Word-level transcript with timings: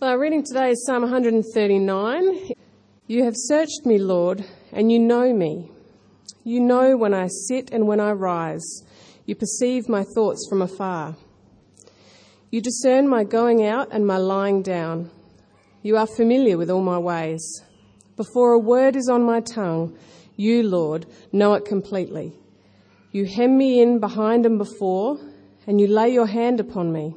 Well, 0.00 0.10
our 0.10 0.18
reading 0.20 0.44
today 0.44 0.70
is 0.70 0.86
Psalm 0.86 1.02
139. 1.02 2.52
You 3.08 3.24
have 3.24 3.34
searched 3.36 3.84
me, 3.84 3.98
Lord, 3.98 4.44
and 4.70 4.92
you 4.92 5.00
know 5.00 5.34
me. 5.34 5.72
You 6.44 6.60
know 6.60 6.96
when 6.96 7.12
I 7.12 7.26
sit 7.26 7.72
and 7.72 7.88
when 7.88 7.98
I 7.98 8.12
rise. 8.12 8.84
You 9.26 9.34
perceive 9.34 9.88
my 9.88 10.04
thoughts 10.14 10.46
from 10.48 10.62
afar. 10.62 11.16
You 12.52 12.60
discern 12.60 13.08
my 13.08 13.24
going 13.24 13.66
out 13.66 13.88
and 13.90 14.06
my 14.06 14.18
lying 14.18 14.62
down. 14.62 15.10
You 15.82 15.96
are 15.96 16.06
familiar 16.06 16.56
with 16.56 16.70
all 16.70 16.80
my 16.80 16.98
ways. 16.98 17.64
Before 18.14 18.52
a 18.52 18.58
word 18.60 18.94
is 18.94 19.08
on 19.08 19.24
my 19.24 19.40
tongue, 19.40 19.98
you, 20.36 20.62
Lord, 20.62 21.06
know 21.32 21.54
it 21.54 21.64
completely. 21.64 22.34
You 23.10 23.24
hem 23.24 23.58
me 23.58 23.82
in 23.82 23.98
behind 23.98 24.46
and 24.46 24.58
before, 24.58 25.18
and 25.66 25.80
you 25.80 25.88
lay 25.88 26.10
your 26.10 26.26
hand 26.26 26.60
upon 26.60 26.92
me. 26.92 27.16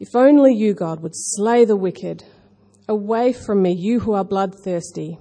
If 0.00 0.16
only 0.16 0.54
you, 0.54 0.74
God, 0.74 1.00
would 1.00 1.14
slay 1.14 1.64
the 1.64 1.76
wicked. 1.76 2.24
Away 2.88 3.32
from 3.32 3.62
me, 3.62 3.72
you 3.72 4.00
who 4.00 4.12
are 4.12 4.24
bloodthirsty. 4.24 5.18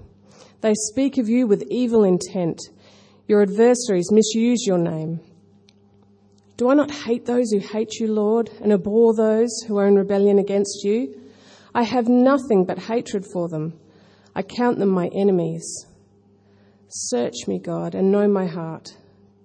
They 0.61 0.73
speak 0.73 1.17
of 1.17 1.29
you 1.29 1.45
with 1.45 1.63
evil 1.69 2.03
intent. 2.03 2.59
Your 3.27 3.41
adversaries 3.41 4.11
misuse 4.11 4.65
your 4.65 4.77
name. 4.77 5.19
Do 6.57 6.69
I 6.69 6.73
not 6.73 6.91
hate 6.91 7.25
those 7.25 7.51
who 7.51 7.59
hate 7.59 7.99
you, 7.99 8.07
Lord, 8.07 8.49
and 8.61 8.73
abhor 8.73 9.15
those 9.15 9.51
who 9.67 9.77
are 9.77 9.87
in 9.87 9.95
rebellion 9.95 10.39
against 10.39 10.83
you? 10.83 11.19
I 11.73 11.83
have 11.83 12.07
nothing 12.07 12.65
but 12.65 12.79
hatred 12.79 13.25
for 13.31 13.47
them. 13.47 13.79
I 14.35 14.41
count 14.41 14.79
them 14.79 14.89
my 14.89 15.09
enemies. 15.13 15.85
Search 16.87 17.47
me, 17.47 17.59
God, 17.59 17.95
and 17.95 18.11
know 18.11 18.27
my 18.27 18.45
heart. 18.45 18.95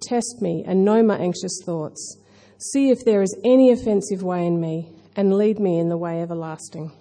Test 0.00 0.41
me 0.41 0.65
and 0.67 0.84
know 0.84 1.03
my 1.03 1.19
anxious 1.19 1.61
thoughts. 1.65 2.19
See 2.59 2.91
if 2.91 3.05
there 3.05 3.22
is 3.22 3.37
any 3.44 3.71
offensive 3.71 4.22
way 4.22 4.47
in 4.47 4.61
me 4.61 4.97
and 5.19 5.37
lead 5.37 5.59
me 5.59 5.81
in 5.81 5.89
the 5.89 5.97
way 5.97 6.23
everlasting. 6.23 6.93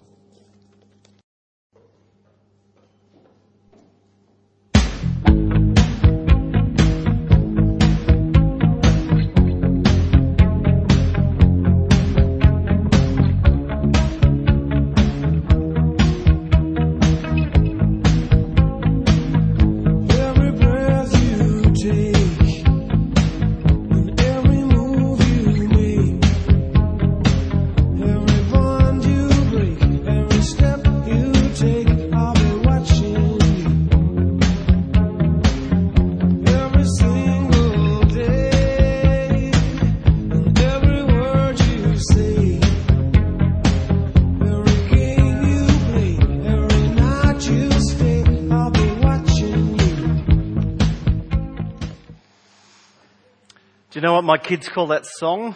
My 54.28 54.38
kids 54.38 54.68
call 54.68 54.88
that 54.88 55.06
song? 55.06 55.56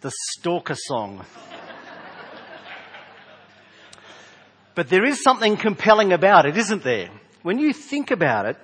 The 0.00 0.10
stalker 0.30 0.74
song. 0.74 1.26
but 4.74 4.88
there 4.88 5.04
is 5.04 5.22
something 5.22 5.58
compelling 5.58 6.14
about 6.14 6.46
it, 6.46 6.56
isn't 6.56 6.82
there? 6.82 7.10
When 7.42 7.58
you 7.58 7.74
think 7.74 8.10
about 8.10 8.46
it, 8.46 8.56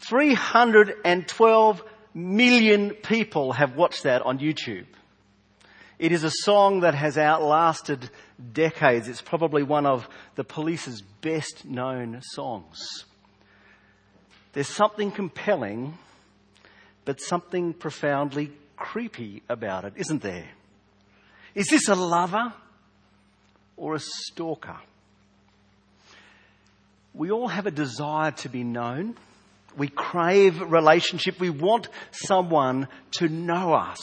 312 0.00 1.84
million 2.14 2.90
people 2.94 3.52
have 3.52 3.76
watched 3.76 4.02
that 4.02 4.22
on 4.22 4.40
YouTube. 4.40 4.86
It 6.00 6.10
is 6.10 6.24
a 6.24 6.30
song 6.32 6.80
that 6.80 6.96
has 6.96 7.16
outlasted 7.16 8.10
decades. 8.52 9.06
It's 9.06 9.22
probably 9.22 9.62
one 9.62 9.86
of 9.86 10.08
the 10.34 10.42
police's 10.42 11.00
best 11.00 11.64
known 11.64 12.20
songs. 12.22 13.04
There's 14.52 14.66
something 14.66 15.12
compelling 15.12 15.96
but 17.06 17.20
something 17.20 17.72
profoundly 17.72 18.50
creepy 18.76 19.42
about 19.48 19.84
it, 19.86 19.94
isn't 19.96 20.20
there? 20.20 20.48
Is 21.54 21.68
this 21.68 21.88
a 21.88 21.94
lover 21.94 22.52
or 23.78 23.94
a 23.94 24.00
stalker? 24.00 24.76
We 27.14 27.30
all 27.30 27.48
have 27.48 27.66
a 27.66 27.70
desire 27.70 28.32
to 28.32 28.50
be 28.50 28.62
known. 28.62 29.16
We 29.74 29.88
crave 29.88 30.60
relationship. 30.60 31.38
We 31.38 31.50
want 31.50 31.88
someone 32.10 32.88
to 33.18 33.28
know 33.28 33.74
us. 33.74 34.00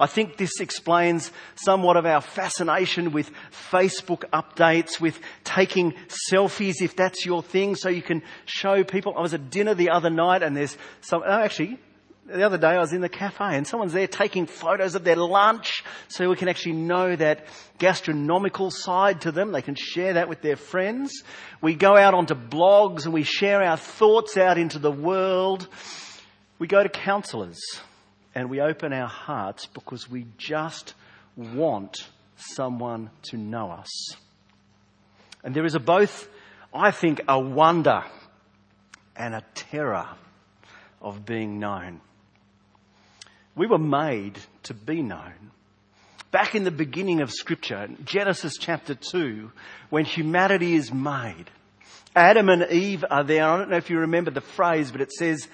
I 0.00 0.06
think 0.06 0.36
this 0.36 0.60
explains 0.60 1.30
somewhat 1.56 1.96
of 1.96 2.06
our 2.06 2.20
fascination 2.20 3.12
with 3.12 3.30
Facebook 3.70 4.24
updates, 4.30 5.00
with 5.00 5.20
taking 5.44 5.94
selfies 6.32 6.76
if 6.80 6.96
that's 6.96 7.26
your 7.26 7.42
thing 7.42 7.74
so 7.74 7.88
you 7.88 8.02
can 8.02 8.22
show 8.46 8.82
people. 8.82 9.14
I 9.16 9.20
was 9.20 9.34
at 9.34 9.50
dinner 9.50 9.74
the 9.74 9.90
other 9.90 10.10
night 10.10 10.42
and 10.42 10.56
there's 10.56 10.76
some, 11.00 11.22
oh, 11.24 11.42
actually, 11.42 11.78
the 12.26 12.44
other 12.44 12.58
day 12.58 12.68
I 12.68 12.78
was 12.78 12.92
in 12.92 13.00
the 13.00 13.08
cafe 13.08 13.56
and 13.56 13.66
someone's 13.66 13.92
there 13.92 14.08
taking 14.08 14.46
photos 14.46 14.94
of 14.94 15.04
their 15.04 15.16
lunch 15.16 15.84
so 16.08 16.28
we 16.28 16.36
can 16.36 16.48
actually 16.48 16.72
know 16.72 17.14
that 17.14 17.46
gastronomical 17.78 18.70
side 18.70 19.20
to 19.22 19.32
them. 19.32 19.52
They 19.52 19.62
can 19.62 19.76
share 19.76 20.14
that 20.14 20.28
with 20.28 20.42
their 20.42 20.56
friends. 20.56 21.22
We 21.60 21.74
go 21.74 21.96
out 21.96 22.14
onto 22.14 22.34
blogs 22.34 23.04
and 23.04 23.14
we 23.14 23.22
share 23.22 23.62
our 23.62 23.76
thoughts 23.76 24.36
out 24.36 24.58
into 24.58 24.78
the 24.78 24.90
world. 24.90 25.68
We 26.58 26.66
go 26.66 26.82
to 26.82 26.88
counselors 26.88 27.60
and 28.34 28.50
we 28.50 28.60
open 28.60 28.92
our 28.92 29.08
hearts 29.08 29.66
because 29.66 30.10
we 30.10 30.26
just 30.36 30.94
want 31.36 32.08
someone 32.36 33.10
to 33.30 33.36
know 33.36 33.70
us. 33.70 34.16
And 35.44 35.54
there 35.54 35.64
is 35.64 35.76
a 35.76 35.80
both, 35.80 36.28
I 36.74 36.90
think, 36.90 37.20
a 37.28 37.38
wonder 37.38 38.02
and 39.14 39.34
a 39.34 39.44
terror 39.54 40.08
of 41.00 41.24
being 41.24 41.60
known. 41.60 42.00
We 43.56 43.66
were 43.66 43.78
made 43.78 44.38
to 44.64 44.74
be 44.74 45.02
known. 45.02 45.50
Back 46.30 46.54
in 46.54 46.64
the 46.64 46.70
beginning 46.70 47.22
of 47.22 47.32
scripture, 47.32 47.88
Genesis 48.04 48.58
chapter 48.58 48.94
2, 48.94 49.50
when 49.88 50.04
humanity 50.04 50.74
is 50.74 50.92
made, 50.92 51.50
Adam 52.14 52.48
and 52.50 52.70
Eve 52.70 53.04
are 53.10 53.24
there. 53.24 53.44
I 53.44 53.56
don't 53.56 53.70
know 53.70 53.76
if 53.76 53.88
you 53.88 54.00
remember 54.00 54.30
the 54.30 54.40
phrase, 54.40 54.90
but 54.92 55.00
it 55.00 55.12
says, 55.12 55.48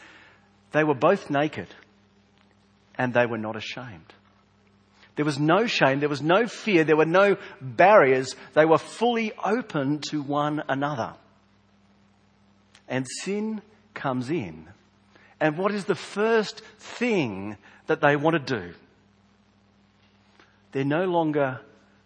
They 0.72 0.82
were 0.82 0.94
both 0.94 1.30
naked 1.30 1.68
and 2.96 3.14
they 3.14 3.26
were 3.26 3.38
not 3.38 3.56
ashamed. 3.56 4.12
There 5.14 5.24
was 5.24 5.38
no 5.38 5.66
shame, 5.66 6.00
there 6.00 6.08
was 6.08 6.22
no 6.22 6.46
fear, 6.46 6.84
there 6.84 6.96
were 6.96 7.04
no 7.04 7.36
barriers. 7.60 8.34
They 8.54 8.64
were 8.64 8.78
fully 8.78 9.32
open 9.44 10.00
to 10.10 10.22
one 10.22 10.62
another. 10.68 11.14
And 12.88 13.06
sin 13.22 13.60
comes 13.94 14.30
in. 14.30 14.68
And 15.38 15.58
what 15.58 15.72
is 15.72 15.84
the 15.84 15.94
first 15.94 16.62
thing 16.78 17.58
that 17.86 18.00
they 18.00 18.16
want 18.16 18.46
to 18.46 18.60
do? 18.60 18.74
They're 20.72 20.84
no 20.84 21.04
longer 21.04 21.60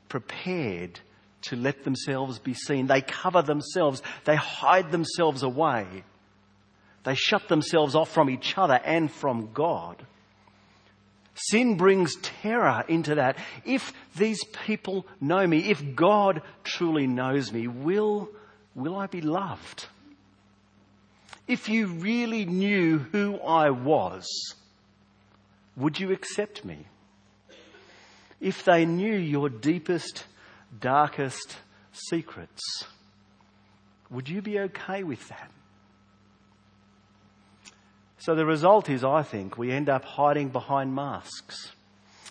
prepared 0.09 1.01
to 1.43 1.57
let 1.57 1.85
themselves 1.85 2.39
be 2.39 2.55
seen. 2.55 2.87
They 2.87 3.01
cover 3.01 3.43
themselves. 3.43 4.03
They 4.25 4.37
hide 4.37 4.91
themselves 4.91 5.43
away. 5.43 5.87
They 7.05 7.15
shut 7.15 7.49
themselves 7.49 7.95
off 7.95 8.11
from 8.11 8.29
each 8.29 8.59
other 8.59 8.75
and 8.75 9.11
from 9.11 9.53
God. 9.53 10.05
Sin 11.35 11.77
brings 11.77 12.17
terror 12.17 12.85
into 12.89 13.17
that. 13.17 13.37
If 13.65 13.93
these 14.17 14.43
people 14.67 15.07
know 15.21 15.47
me, 15.47 15.71
if 15.71 15.95
God 15.95 16.43
truly 16.65 17.07
knows 17.07 17.53
me, 17.53 17.69
will, 17.69 18.29
will 18.75 18.97
I 18.97 19.07
be 19.07 19.21
loved? 19.21 19.87
If 21.47 21.69
you 21.69 21.87
really 21.87 22.45
knew 22.45 22.99
who 22.99 23.39
I 23.39 23.71
was, 23.71 24.27
would 25.77 26.01
you 26.01 26.13
accept 26.13 26.65
me? 26.65 26.87
If 28.41 28.65
they 28.65 28.87
knew 28.87 29.15
your 29.15 29.49
deepest, 29.49 30.25
darkest 30.79 31.57
secrets, 31.93 32.85
would 34.11 34.29
you 34.29 34.43
be 34.43 34.59
okay 34.61 35.03
with 35.03 35.29
that? 35.29 35.51
So 38.19 38.35
the 38.35 38.45
result 38.47 38.89
is, 38.89 39.05
I 39.05 39.23
think, 39.23 39.57
we 39.57 39.71
end 39.71 39.89
up 39.89 40.05
hiding 40.05 40.49
behind 40.49 40.95
masks. 40.95 41.73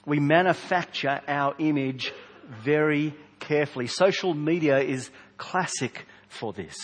We 0.06 0.19
manufacture 0.19 1.21
our 1.27 1.56
image 1.57 2.13
very 2.63 3.15
carefully. 3.39 3.88
Social 3.88 4.33
media 4.33 4.80
is 4.80 5.09
classic 5.38 6.06
for 6.27 6.53
this. 6.53 6.75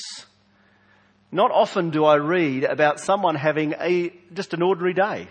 Not 1.32 1.52
often 1.52 1.90
do 1.90 2.06
I 2.06 2.16
read 2.16 2.64
about 2.64 3.00
someone 3.00 3.36
having 3.36 3.74
a, 3.80 4.14
just 4.34 4.54
an 4.54 4.62
ordinary 4.62 4.94
day. 4.94 5.28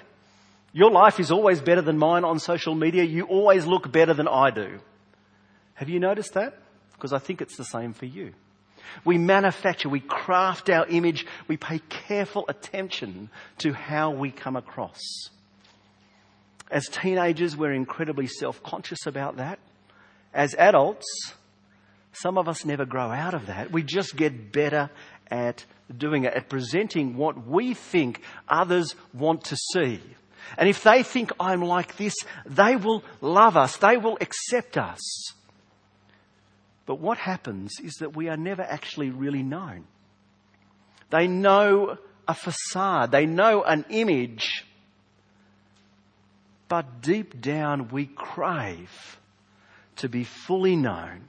Your 0.72 0.90
life 0.90 1.19
is 1.19 1.31
always 1.32 1.61
better 1.61 1.82
than 1.82 1.99
mine 1.99 2.25
on 2.25 2.38
social 2.38 2.75
media. 2.75 3.02
You 3.02 3.25
always 3.25 3.67
look 3.67 3.90
better 3.90 4.14
than 4.14 4.28
I 4.28 4.50
do. 4.50 4.78
Have 5.75 5.88
you 5.88 5.99
noticed 5.99 6.34
that? 6.34 6.58
Because 6.93 7.12
I 7.12 7.19
think 7.19 7.40
it's 7.40 7.56
the 7.56 7.64
same 7.64 7.93
for 7.93 8.06
you. 8.06 8.32
We 9.05 9.19
manufacture, 9.19 9.88
we 9.88 10.00
craft 10.00 10.69
our 10.69 10.87
image, 10.87 11.26
we 11.49 11.56
pay 11.56 11.78
careful 11.88 12.44
attention 12.49 13.31
to 13.58 13.72
how 13.72 14.11
we 14.11 14.31
come 14.31 14.56
across. 14.56 15.00
As 16.70 16.87
teenagers, 16.88 17.56
we're 17.56 17.72
incredibly 17.72 18.26
self-conscious 18.26 19.06
about 19.06 19.37
that. 19.37 19.58
As 20.32 20.55
adults, 20.55 21.34
some 22.12 22.38
of 22.38 22.49
us 22.49 22.64
never 22.64 22.84
grow 22.84 23.11
out 23.11 23.34
of 23.34 23.46
that. 23.46 23.72
We 23.72 23.82
just 23.82 24.17
get 24.17 24.52
better 24.52 24.90
at 25.31 25.64
doing 25.96 26.25
it, 26.25 26.34
at 26.34 26.49
presenting 26.49 27.17
what 27.17 27.46
we 27.46 27.75
think 27.75 28.20
others 28.49 28.94
want 29.12 29.44
to 29.44 29.56
see. 29.72 30.00
And 30.58 30.69
if 30.69 30.82
they 30.82 31.02
think 31.02 31.32
I'm 31.38 31.62
like 31.62 31.97
this, 31.97 32.14
they 32.47 32.76
will 32.76 33.05
love 33.20 33.56
us. 33.56 33.76
They 33.76 33.97
will 33.97 34.19
accept 34.20 34.76
us. 34.76 35.00
But 36.87 36.97
what 36.97 37.19
happens 37.19 37.73
is 37.82 37.94
that 38.00 38.17
we 38.17 38.29
are 38.29 38.37
never 38.37 38.62
actually 38.62 39.11
really 39.11 39.43
known. 39.43 39.85
They 41.11 41.26
know 41.26 41.99
a 42.26 42.35
facade, 42.35 43.11
they 43.11 43.26
know 43.26 43.62
an 43.62 43.85
image, 43.91 44.64
but 46.69 47.03
deep 47.03 47.41
down 47.41 47.88
we 47.88 48.06
crave 48.06 49.19
to 49.96 50.08
be 50.08 50.25
fully 50.25 50.76
known, 50.76 51.29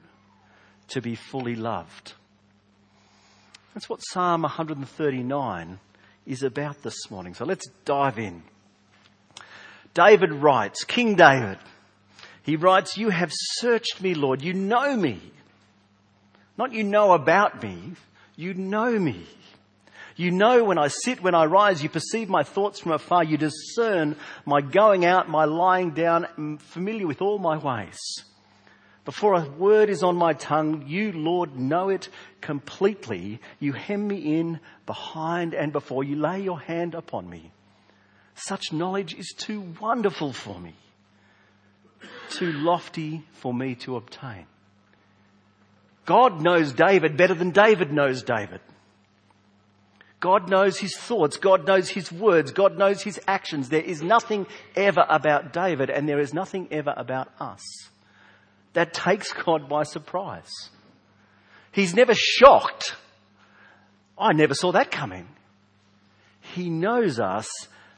to 0.90 1.02
be 1.02 1.16
fully 1.16 1.56
loved. 1.56 2.14
That's 3.74 3.90
what 3.90 4.00
Psalm 4.00 4.44
139 4.44 5.80
is 6.26 6.44
about 6.44 6.84
this 6.84 7.10
morning. 7.10 7.34
So 7.34 7.46
let's 7.46 7.68
dive 7.86 8.20
in. 8.20 8.44
David 9.94 10.32
writes, 10.32 10.84
King 10.84 11.16
David, 11.16 11.58
he 12.44 12.56
writes, 12.56 12.98
You 12.98 13.10
have 13.10 13.32
searched 13.34 14.02
me, 14.02 14.14
Lord. 14.14 14.42
You 14.42 14.54
know 14.54 14.96
me. 14.96 15.20
Not 16.58 16.74
you 16.74 16.84
know 16.84 17.14
about 17.14 17.64
me, 17.64 17.94
you 18.36 18.54
know 18.54 18.92
me. 18.98 19.26
You 20.16 20.30
know 20.30 20.64
when 20.64 20.78
I 20.78 20.90
sit, 20.90 21.24
when 21.24 21.34
I 21.34 21.46
rise, 21.46 21.82
you 21.82 21.90
perceive 21.90 22.30
my 22.30 22.44
thoughts 22.44 22.80
from 22.80 22.92
afar, 22.92 23.24
you 23.24 23.38
discern 23.38 24.16
my 24.46 24.62
going 24.62 25.06
out, 25.06 25.30
my 25.30 25.46
lying 25.46 25.92
down, 25.92 26.28
I'm 26.38 26.58
familiar 26.58 27.08
with 27.08 27.22
all 27.22 27.40
my 27.40 27.58
ways. 27.58 27.98
Before 29.06 29.34
a 29.34 29.50
word 29.50 29.90
is 29.90 30.04
on 30.04 30.16
my 30.16 30.34
tongue, 30.34 30.84
you, 30.86 31.12
Lord, 31.14 31.58
know 31.58 31.90
it 31.90 32.10
completely. 32.40 33.40
You 33.60 33.74
hem 33.74 34.08
me 34.08 34.40
in 34.40 34.60
behind 34.86 35.56
and 35.56 35.72
before. 35.72 36.04
You 36.04 36.18
lay 36.18 36.42
your 36.42 36.60
hand 36.60 36.94
upon 36.94 37.28
me. 37.28 37.52
Such 38.44 38.74
knowledge 38.74 39.14
is 39.14 39.36
too 39.38 39.62
wonderful 39.80 40.34
for 40.34 40.60
me, 40.60 40.74
too 42.30 42.52
lofty 42.52 43.24
for 43.34 43.54
me 43.54 43.76
to 43.76 43.98
obtain. 43.98 44.48
God 46.08 46.42
knows 46.42 46.74
David 46.74 47.18
better 47.18 47.36
than 47.36 47.52
David 47.52 47.94
knows 47.94 48.24
David. 48.24 48.60
God 50.20 50.50
knows 50.50 50.80
his 50.80 50.98
thoughts. 50.98 51.38
God 51.38 51.68
knows 51.68 51.88
his 51.90 52.12
words. 52.12 52.52
God 52.52 52.80
knows 52.80 53.04
his 53.04 53.20
actions. 53.28 53.70
There 53.70 53.80
is 53.80 54.02
nothing 54.02 54.48
ever 54.76 55.06
about 55.08 55.54
David 55.54 55.92
and 55.92 56.10
there 56.10 56.20
is 56.20 56.34
nothing 56.34 56.68
ever 56.72 56.94
about 56.98 57.32
us. 57.40 57.62
That 58.74 58.92
takes 58.92 59.34
God 59.34 59.70
by 59.70 59.84
surprise. 59.84 60.52
He's 61.72 61.94
never 61.94 62.16
shocked. 62.16 62.96
I 64.18 64.34
never 64.34 64.56
saw 64.56 64.72
that 64.72 64.90
coming. 64.90 65.28
He 66.56 66.72
knows 66.72 67.20
us 67.20 67.48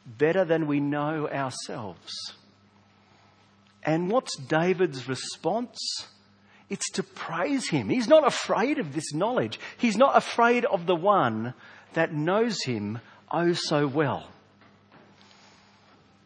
better 0.05 0.45
than 0.45 0.67
we 0.67 0.79
know 0.79 1.29
ourselves. 1.29 2.33
And 3.83 4.09
what's 4.09 4.38
David's 4.38 5.07
response? 5.07 5.77
It's 6.69 6.89
to 6.91 7.03
praise 7.03 7.69
him. 7.69 7.89
He's 7.89 8.07
not 8.07 8.25
afraid 8.25 8.79
of 8.79 8.94
this 8.94 9.13
knowledge. 9.13 9.59
He's 9.77 9.97
not 9.97 10.15
afraid 10.15 10.65
of 10.65 10.85
the 10.85 10.95
one 10.95 11.53
that 11.94 12.13
knows 12.13 12.63
him 12.63 13.00
oh 13.31 13.53
so 13.53 13.88
well. 13.88 14.27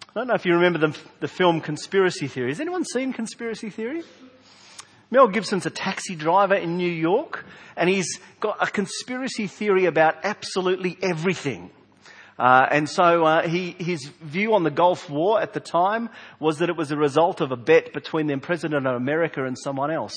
I 0.09 0.19
don't 0.19 0.27
know 0.27 0.36
if 0.36 0.46
you 0.46 0.53
remember 0.53 0.79
the, 0.79 0.98
the 1.19 1.27
film 1.27 1.62
Conspiracy 1.62 2.27
Theory. 2.27 2.50
Has 2.50 2.60
anyone 2.60 2.86
seen 2.86 3.13
Conspiracy 3.13 3.69
Theory? 3.69 4.03
Mel 5.10 5.27
Gibson's 5.27 5.65
a 5.65 5.69
taxi 5.69 6.15
driver 6.15 6.55
in 6.55 6.77
New 6.77 6.91
York 6.91 7.46
and 7.77 7.89
he's 7.89 8.19
got 8.39 8.57
a 8.62 8.69
conspiracy 8.69 9.48
theory 9.48 9.86
about 9.86 10.15
absolutely 10.24 10.98
everything. 11.01 11.69
Uh, 12.38 12.67
and 12.70 12.88
so 12.88 13.25
uh, 13.25 13.48
he, 13.48 13.72
his 13.79 14.06
view 14.22 14.53
on 14.53 14.63
the 14.63 14.72
Gulf 14.72 15.10
War 15.10 15.41
at 15.41 15.53
the 15.53 15.60
time 15.60 16.10
was 16.39 16.60
that 16.60 16.70
it 16.70 16.77
was 16.77 16.91
a 16.91 16.98
result 16.98 17.41
of 17.41 17.51
a 17.51 17.58
bet 17.58 17.94
between 17.94 18.27
the 18.27 18.38
President 18.38 18.86
of 18.86 18.96
America 18.96 19.44
and 19.44 19.58
someone 19.58 19.89
else. 19.89 20.15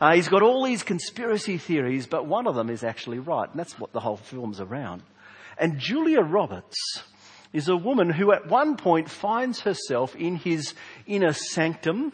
Uh, 0.00 0.14
he's 0.14 0.28
got 0.28 0.42
all 0.42 0.64
these 0.64 0.82
conspiracy 0.82 1.56
theories, 1.56 2.06
but 2.06 2.26
one 2.26 2.46
of 2.46 2.54
them 2.54 2.68
is 2.68 2.84
actually 2.84 3.18
right, 3.18 3.48
and 3.50 3.58
that's 3.58 3.78
what 3.78 3.92
the 3.92 4.00
whole 4.00 4.16
film's 4.16 4.60
around. 4.60 5.02
And 5.58 5.78
Julia 5.78 6.20
Roberts 6.20 7.02
is 7.52 7.68
a 7.68 7.76
woman 7.76 8.10
who 8.10 8.32
at 8.32 8.46
one 8.46 8.76
point 8.76 9.10
finds 9.10 9.60
herself 9.60 10.14
in 10.16 10.36
his 10.36 10.74
inner 11.06 11.32
sanctum, 11.32 12.12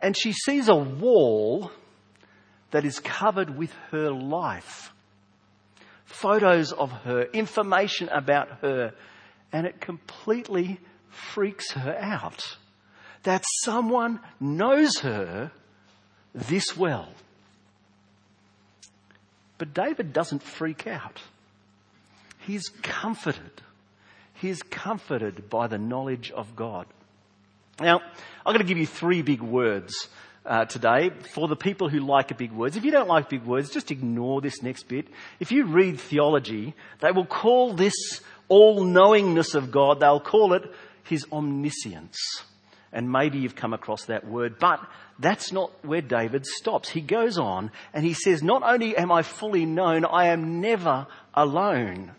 and 0.00 0.16
she 0.16 0.32
sees 0.32 0.68
a 0.68 0.76
wall 0.76 1.70
that 2.70 2.84
is 2.84 3.00
covered 3.00 3.56
with 3.56 3.72
her 3.90 4.10
life 4.10 4.92
photos 6.08 6.72
of 6.72 6.90
her, 6.90 7.22
information 7.22 8.08
about 8.08 8.48
her, 8.62 8.92
and 9.52 9.66
it 9.66 9.80
completely 9.80 10.80
freaks 11.10 11.72
her 11.72 11.96
out 11.98 12.56
that 13.24 13.44
someone 13.62 14.20
knows 14.40 14.98
her 15.00 15.52
this 16.34 16.76
well. 16.76 17.08
But 19.58 19.74
David 19.74 20.12
doesn't 20.12 20.42
freak 20.42 20.86
out. 20.86 21.20
He's 22.38 22.68
comforted. 22.82 23.62
He's 24.34 24.62
comforted 24.62 25.50
by 25.50 25.66
the 25.66 25.78
knowledge 25.78 26.30
of 26.30 26.56
God. 26.56 26.86
Now, 27.80 28.00
I'm 28.46 28.54
going 28.54 28.60
to 28.60 28.64
give 28.64 28.78
you 28.78 28.86
three 28.86 29.22
big 29.22 29.42
words 29.42 30.08
uh, 30.48 30.64
today 30.64 31.10
for 31.34 31.46
the 31.46 31.56
people 31.56 31.88
who 31.88 32.00
like 32.00 32.36
big 32.38 32.52
words. 32.52 32.76
If 32.76 32.84
you 32.84 32.90
don't 32.90 33.06
like 33.06 33.28
big 33.28 33.44
words, 33.44 33.70
just 33.70 33.90
ignore 33.90 34.40
this 34.40 34.62
next 34.62 34.88
bit. 34.88 35.06
If 35.38 35.52
you 35.52 35.66
read 35.66 36.00
theology, 36.00 36.74
they 37.00 37.12
will 37.12 37.26
call 37.26 37.74
this 37.74 38.20
all-knowingness 38.48 39.54
of 39.54 39.70
God, 39.70 40.00
they'll 40.00 40.20
call 40.20 40.54
it 40.54 40.62
his 41.04 41.26
omniscience. 41.30 42.16
And 42.90 43.12
maybe 43.12 43.38
you've 43.38 43.54
come 43.54 43.74
across 43.74 44.06
that 44.06 44.26
word, 44.26 44.58
but 44.58 44.80
that's 45.18 45.52
not 45.52 45.70
where 45.84 46.00
David 46.00 46.46
stops. 46.46 46.88
He 46.88 47.02
goes 47.02 47.36
on 47.38 47.70
and 47.92 48.04
he 48.04 48.14
says, 48.14 48.42
not 48.42 48.62
only 48.62 48.96
am 48.96 49.12
I 49.12 49.22
fully 49.22 49.66
known, 49.66 50.06
I 50.06 50.28
am 50.28 50.62
never 50.62 51.06
alone. 51.34 52.12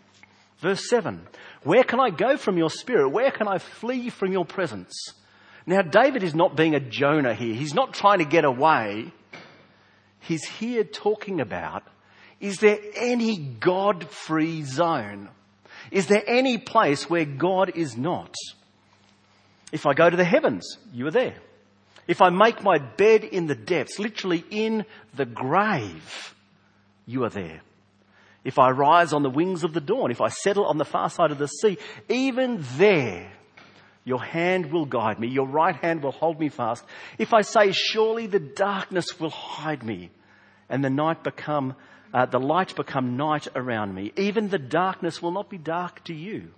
Verse 0.60 0.88
7 0.88 1.26
Where 1.64 1.82
can 1.82 1.98
I 1.98 2.10
go 2.10 2.36
from 2.36 2.56
your 2.56 2.70
spirit? 2.70 3.10
Where 3.10 3.32
can 3.32 3.48
I 3.48 3.58
flee 3.58 4.10
from 4.10 4.30
your 4.30 4.44
presence? 4.44 5.14
Now, 5.66 5.82
David 5.82 6.22
is 6.22 6.34
not 6.34 6.56
being 6.56 6.74
a 6.74 6.80
Jonah 6.80 7.34
here. 7.34 7.54
He's 7.54 7.74
not 7.74 7.92
trying 7.92 8.18
to 8.18 8.24
get 8.24 8.44
away. 8.44 9.12
He's 10.20 10.44
here 10.44 10.84
talking 10.84 11.40
about 11.40 11.82
is 12.40 12.58
there 12.58 12.78
any 12.94 13.36
God 13.36 14.08
free 14.08 14.62
zone? 14.62 15.28
Is 15.90 16.06
there 16.06 16.22
any 16.26 16.56
place 16.56 17.08
where 17.08 17.26
God 17.26 17.72
is 17.74 17.96
not? 17.98 18.34
If 19.72 19.86
I 19.86 19.92
go 19.92 20.08
to 20.08 20.16
the 20.16 20.24
heavens, 20.24 20.78
you 20.92 21.06
are 21.06 21.10
there. 21.10 21.36
If 22.08 22.22
I 22.22 22.30
make 22.30 22.62
my 22.62 22.78
bed 22.78 23.24
in 23.24 23.46
the 23.46 23.54
depths, 23.54 23.98
literally 23.98 24.42
in 24.50 24.84
the 25.14 25.26
grave, 25.26 26.34
you 27.06 27.24
are 27.24 27.30
there. 27.30 27.60
If 28.42 28.58
I 28.58 28.70
rise 28.70 29.12
on 29.12 29.22
the 29.22 29.30
wings 29.30 29.64
of 29.64 29.74
the 29.74 29.80
dawn, 29.80 30.10
if 30.10 30.20
I 30.20 30.28
settle 30.28 30.64
on 30.64 30.78
the 30.78 30.84
far 30.84 31.10
side 31.10 31.30
of 31.30 31.38
the 31.38 31.46
sea, 31.46 31.76
even 32.08 32.64
there, 32.78 33.30
your 34.04 34.22
hand 34.22 34.72
will 34.72 34.86
guide 34.86 35.18
me, 35.20 35.28
your 35.28 35.46
right 35.46 35.76
hand 35.76 36.02
will 36.02 36.12
hold 36.12 36.40
me 36.40 36.48
fast. 36.48 36.84
If 37.18 37.34
I 37.34 37.42
say, 37.42 37.72
surely 37.72 38.26
the 38.26 38.40
darkness 38.40 39.20
will 39.20 39.30
hide 39.30 39.82
me, 39.82 40.10
and 40.68 40.84
the 40.84 40.90
night 40.90 41.22
become, 41.22 41.74
uh, 42.14 42.26
the 42.26 42.40
light 42.40 42.74
become 42.74 43.16
night 43.16 43.48
around 43.54 43.94
me, 43.94 44.12
even 44.16 44.48
the 44.48 44.58
darkness 44.58 45.20
will 45.20 45.32
not 45.32 45.50
be 45.50 45.58
dark 45.58 46.02
to 46.04 46.14
you, 46.14 46.48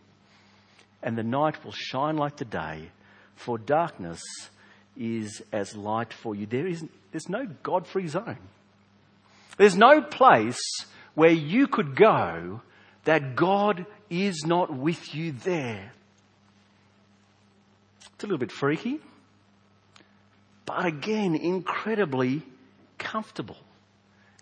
and 1.02 1.18
the 1.18 1.22
night 1.24 1.64
will 1.64 1.72
shine 1.72 2.16
like 2.16 2.36
the 2.36 2.44
day, 2.44 2.90
for 3.34 3.58
darkness 3.58 4.22
is 4.96 5.42
as 5.52 5.74
light 5.74 6.12
for 6.12 6.34
you. 6.34 6.46
There 6.46 6.66
is, 6.66 6.84
there's 7.10 7.28
no 7.28 7.46
God-free 7.62 8.08
zone. 8.08 8.38
There's 9.56 9.76
no 9.76 10.00
place 10.00 10.60
where 11.14 11.30
you 11.30 11.66
could 11.66 11.96
go 11.96 12.60
that 13.04 13.34
God 13.34 13.84
is 14.08 14.44
not 14.46 14.72
with 14.72 15.14
you 15.14 15.32
there. 15.32 15.92
It's 18.22 18.24
a 18.24 18.28
little 18.28 18.38
bit 18.38 18.52
freaky, 18.52 19.00
but 20.64 20.86
again, 20.86 21.34
incredibly 21.34 22.42
comfortable, 22.96 23.56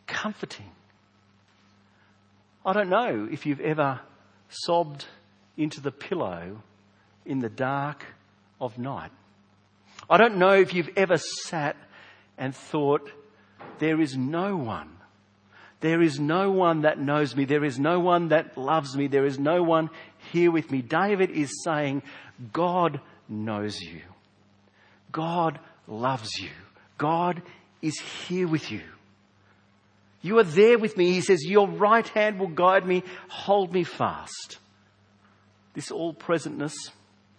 comforting. 0.06 0.70
I 2.66 2.74
don't 2.74 2.90
know 2.90 3.26
if 3.32 3.46
you've 3.46 3.60
ever 3.60 4.00
sobbed 4.50 5.06
into 5.56 5.80
the 5.80 5.90
pillow 5.90 6.62
in 7.24 7.38
the 7.38 7.48
dark 7.48 8.04
of 8.60 8.76
night. 8.76 9.12
I 10.10 10.18
don't 10.18 10.36
know 10.36 10.52
if 10.52 10.74
you've 10.74 10.90
ever 10.94 11.16
sat 11.16 11.74
and 12.36 12.54
thought, 12.54 13.10
there 13.78 13.98
is 13.98 14.14
no 14.14 14.56
one 14.56 14.90
there 15.80 16.02
is 16.02 16.20
no 16.20 16.50
one 16.50 16.82
that 16.82 16.98
knows 16.98 17.34
me. 17.34 17.46
There 17.46 17.64
is 17.64 17.78
no 17.78 18.00
one 18.00 18.28
that 18.28 18.56
loves 18.56 18.94
me. 18.94 19.06
There 19.06 19.24
is 19.24 19.38
no 19.38 19.62
one 19.62 19.88
here 20.30 20.50
with 20.50 20.70
me. 20.70 20.82
David 20.82 21.30
is 21.30 21.62
saying, 21.64 22.02
God 22.52 23.00
knows 23.30 23.80
you. 23.80 24.00
God 25.12 25.58
loves 25.86 26.38
you. 26.38 26.50
God 26.98 27.42
is 27.80 27.98
here 28.28 28.46
with 28.46 28.70
you. 28.70 28.82
You 30.22 30.38
are 30.38 30.44
there 30.44 30.78
with 30.78 30.96
me. 30.96 31.12
He 31.12 31.22
says, 31.22 31.44
Your 31.44 31.66
right 31.66 32.06
hand 32.08 32.38
will 32.38 32.48
guide 32.48 32.86
me. 32.86 33.02
Hold 33.28 33.72
me 33.72 33.84
fast. 33.84 34.58
This 35.72 35.90
all 35.90 36.12
presentness, 36.12 36.74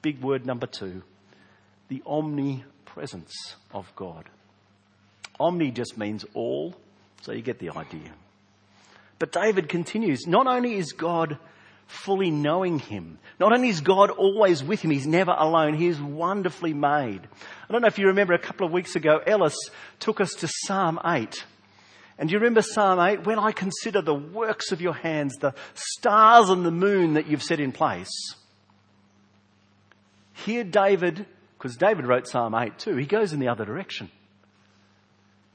big 0.01 0.21
word 0.21 0.45
number 0.45 0.65
two, 0.65 1.03
the 1.89 2.01
omnipresence 2.05 3.55
of 3.73 3.91
God. 3.95 4.29
Omni 5.39 5.71
just 5.71 5.97
means 5.97 6.25
all, 6.33 6.75
so 7.21 7.33
you 7.33 7.41
get 7.41 7.59
the 7.59 7.71
idea. 7.71 8.11
But 9.19 9.31
David 9.31 9.69
continues, 9.69 10.25
not 10.25 10.47
only 10.47 10.75
is 10.75 10.93
God 10.93 11.37
fully 11.91 12.31
knowing 12.31 12.79
him, 12.79 13.19
not 13.39 13.51
only 13.51 13.69
is 13.69 13.81
God 13.81 14.09
always 14.09 14.63
with 14.63 14.81
him, 14.81 14.91
he's 14.91 15.07
never 15.07 15.35
alone, 15.37 15.73
he 15.73 15.87
is 15.87 16.01
wonderfully 16.01 16.73
made. 16.73 17.21
I 17.21 17.71
don't 17.71 17.81
know 17.81 17.87
if 17.87 17.99
you 17.99 18.07
remember 18.07 18.33
a 18.33 18.39
couple 18.39 18.65
of 18.65 18.71
weeks 18.71 18.95
ago, 18.95 19.21
Ellis 19.25 19.55
took 19.99 20.21
us 20.21 20.31
to 20.39 20.47
Psalm 20.47 20.99
8. 21.05 21.45
And 22.17 22.29
do 22.29 22.33
you 22.33 22.39
remember 22.39 22.61
Psalm 22.61 22.99
8? 22.99 23.25
When 23.25 23.39
I 23.39 23.51
consider 23.51 24.01
the 24.01 24.13
works 24.13 24.71
of 24.71 24.81
your 24.81 24.93
hands, 24.93 25.35
the 25.39 25.53
stars 25.73 26.49
and 26.49 26.65
the 26.65 26.71
moon 26.71 27.13
that 27.15 27.27
you've 27.27 27.43
set 27.43 27.59
in 27.59 27.71
place. 27.71 28.35
Here 30.33 30.63
David, 30.63 31.25
because 31.57 31.75
David 31.75 32.05
wrote 32.05 32.27
Psalm 32.27 32.55
8 32.55 32.79
too, 32.79 32.95
he 32.95 33.05
goes 33.05 33.33
in 33.33 33.39
the 33.39 33.49
other 33.49 33.65
direction. 33.65 34.09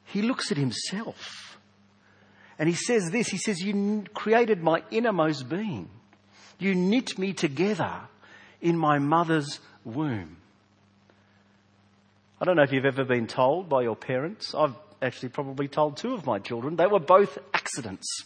He 0.05 0.23
looks 0.23 0.53
at 0.53 0.59
himself 0.59 1.59
and 2.59 2.69
he 2.69 2.75
says 2.75 3.11
this, 3.11 3.29
he 3.29 3.39
says, 3.39 3.61
you 3.61 4.05
created 4.15 4.63
my 4.63 4.83
innermost 4.91 5.49
being. 5.49 5.91
You 6.59 6.75
knit 6.75 7.19
me 7.19 7.33
together 7.33 7.93
in 8.61 8.77
my 8.77 8.99
mother's 8.99 9.61
womb. 9.85 10.37
I 12.41 12.45
don't 12.45 12.57
know 12.57 12.63
if 12.63 12.73
you've 12.73 12.85
ever 12.85 13.05
been 13.05 13.27
told 13.27 13.69
by 13.69 13.83
your 13.83 13.97
parents. 13.97 14.55
I've 14.55 14.75
actually 15.01 15.31
probably 15.31 15.69
told 15.69 15.97
two 15.97 16.15
of 16.15 16.27
my 16.27 16.39
children. 16.39 16.77
They 16.77 16.87
were 16.87 17.01
both 17.01 17.39
accidents. 17.55 18.25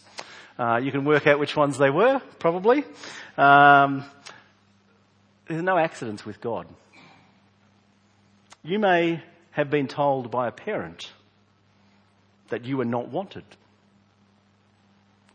Uh, 0.57 0.77
you 0.77 0.91
can 0.91 1.05
work 1.05 1.27
out 1.27 1.39
which 1.39 1.55
ones 1.55 1.77
they 1.77 1.89
were, 1.89 2.21
probably. 2.39 2.83
Um, 3.37 4.03
there's 5.47 5.63
no 5.63 5.77
accidents 5.77 6.25
with 6.25 6.41
God. 6.41 6.67
You 8.63 8.79
may 8.79 9.23
have 9.51 9.69
been 9.69 9.87
told 9.87 10.31
by 10.31 10.47
a 10.47 10.51
parent 10.51 11.11
that 12.49 12.65
you 12.65 12.77
were 12.77 12.85
not 12.85 13.09
wanted 13.09 13.43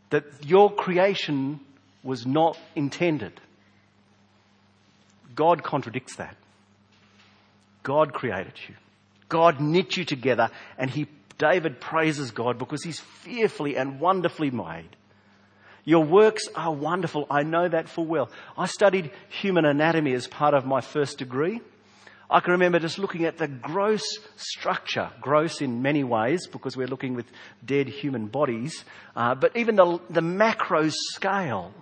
that 0.09 0.23
your 0.45 0.73
creation 0.73 1.59
was 2.07 2.25
not 2.25 2.57
intended. 2.73 3.33
God 5.35 5.61
contradicts 5.61 6.15
that. 6.15 6.37
God 7.83 8.13
created 8.13 8.53
you. 8.69 8.75
God 9.27 9.59
knit 9.59 9.97
you 9.97 10.05
together 10.05 10.49
and 10.77 10.89
he, 10.89 11.07
David 11.37 11.81
praises 11.81 12.31
God 12.31 12.57
because 12.57 12.81
he's 12.81 13.01
fearfully 13.01 13.75
and 13.75 13.99
wonderfully 13.99 14.51
made. 14.51 14.87
Your 15.83 16.05
works 16.05 16.47
are 16.55 16.73
wonderful. 16.73 17.27
I 17.29 17.43
know 17.43 17.67
that 17.67 17.89
full 17.89 18.05
well. 18.05 18.29
I 18.57 18.67
studied 18.67 19.11
human 19.27 19.65
anatomy 19.65 20.13
as 20.13 20.27
part 20.27 20.53
of 20.53 20.65
my 20.65 20.79
first 20.79 21.17
degree. 21.17 21.59
I 22.29 22.39
can 22.39 22.53
remember 22.53 22.79
just 22.79 22.99
looking 22.99 23.25
at 23.25 23.37
the 23.37 23.49
gross 23.49 24.05
structure, 24.37 25.09
gross 25.19 25.61
in 25.61 25.81
many 25.81 26.05
ways 26.05 26.47
because 26.47 26.77
we're 26.77 26.87
looking 26.87 27.15
with 27.15 27.25
dead 27.65 27.89
human 27.89 28.27
bodies, 28.27 28.85
uh, 29.13 29.35
but 29.35 29.57
even 29.57 29.75
the, 29.75 29.99
the 30.09 30.21
macro 30.21 30.87
scale 30.87 31.73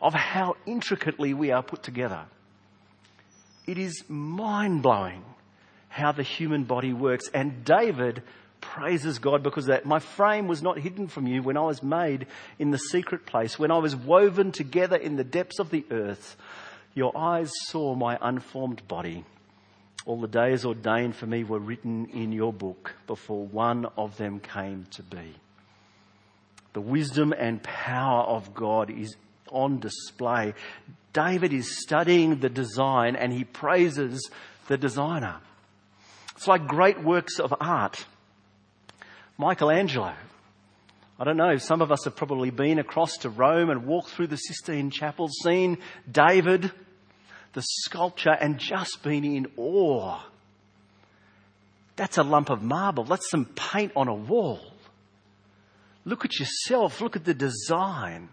of 0.00 0.14
how 0.14 0.56
intricately 0.66 1.34
we 1.34 1.50
are 1.50 1.62
put 1.62 1.82
together. 1.82 2.24
It 3.66 3.78
is 3.78 4.04
mind 4.08 4.82
blowing 4.82 5.24
how 5.88 6.12
the 6.12 6.22
human 6.22 6.64
body 6.64 6.92
works. 6.92 7.28
And 7.34 7.64
David 7.64 8.22
praises 8.60 9.18
God 9.18 9.42
because 9.42 9.66
that 9.66 9.86
my 9.86 9.98
frame 9.98 10.48
was 10.48 10.62
not 10.62 10.78
hidden 10.78 11.08
from 11.08 11.26
you 11.26 11.42
when 11.42 11.56
I 11.56 11.62
was 11.62 11.82
made 11.82 12.26
in 12.58 12.70
the 12.70 12.78
secret 12.78 13.26
place, 13.26 13.58
when 13.58 13.70
I 13.70 13.78
was 13.78 13.94
woven 13.96 14.52
together 14.52 14.96
in 14.96 15.16
the 15.16 15.24
depths 15.24 15.58
of 15.58 15.70
the 15.70 15.84
earth. 15.90 16.36
Your 16.94 17.16
eyes 17.16 17.50
saw 17.66 17.94
my 17.94 18.18
unformed 18.20 18.86
body. 18.88 19.24
All 20.06 20.20
the 20.20 20.28
days 20.28 20.64
ordained 20.64 21.14
for 21.14 21.26
me 21.26 21.44
were 21.44 21.58
written 21.58 22.06
in 22.06 22.32
your 22.32 22.52
book 22.52 22.94
before 23.06 23.46
one 23.46 23.86
of 23.96 24.16
them 24.16 24.40
came 24.40 24.86
to 24.92 25.02
be. 25.02 25.34
The 26.72 26.80
wisdom 26.80 27.34
and 27.36 27.62
power 27.62 28.22
of 28.22 28.54
God 28.54 28.90
is 28.90 29.16
on 29.50 29.78
display. 29.78 30.54
David 31.12 31.52
is 31.52 31.82
studying 31.82 32.40
the 32.40 32.48
design 32.48 33.16
and 33.16 33.32
he 33.32 33.44
praises 33.44 34.30
the 34.68 34.76
designer. 34.76 35.36
It's 36.36 36.48
like 36.48 36.66
great 36.66 37.02
works 37.02 37.38
of 37.38 37.54
art. 37.60 38.04
Michelangelo. 39.36 40.14
I 41.18 41.24
don't 41.24 41.36
know, 41.36 41.58
some 41.58 41.82
of 41.82 41.92
us 41.92 42.04
have 42.04 42.16
probably 42.16 42.50
been 42.50 42.78
across 42.78 43.18
to 43.18 43.28
Rome 43.28 43.68
and 43.68 43.84
walked 43.84 44.10
through 44.10 44.28
the 44.28 44.36
Sistine 44.36 44.90
Chapel, 44.90 45.28
seen 45.28 45.76
David 46.10 46.72
the 47.52 47.62
sculpture 47.62 48.30
and 48.30 48.58
just 48.58 49.02
been 49.02 49.24
in 49.24 49.48
awe. 49.56 50.20
That's 51.96 52.16
a 52.16 52.22
lump 52.22 52.48
of 52.48 52.62
marble. 52.62 53.04
That's 53.04 53.28
some 53.28 53.44
paint 53.44 53.92
on 53.96 54.08
a 54.08 54.14
wall. 54.14 54.60
Look 56.04 56.24
at 56.24 56.38
yourself. 56.38 57.00
Look 57.00 57.16
at 57.16 57.24
the 57.24 57.34
design. 57.34 58.30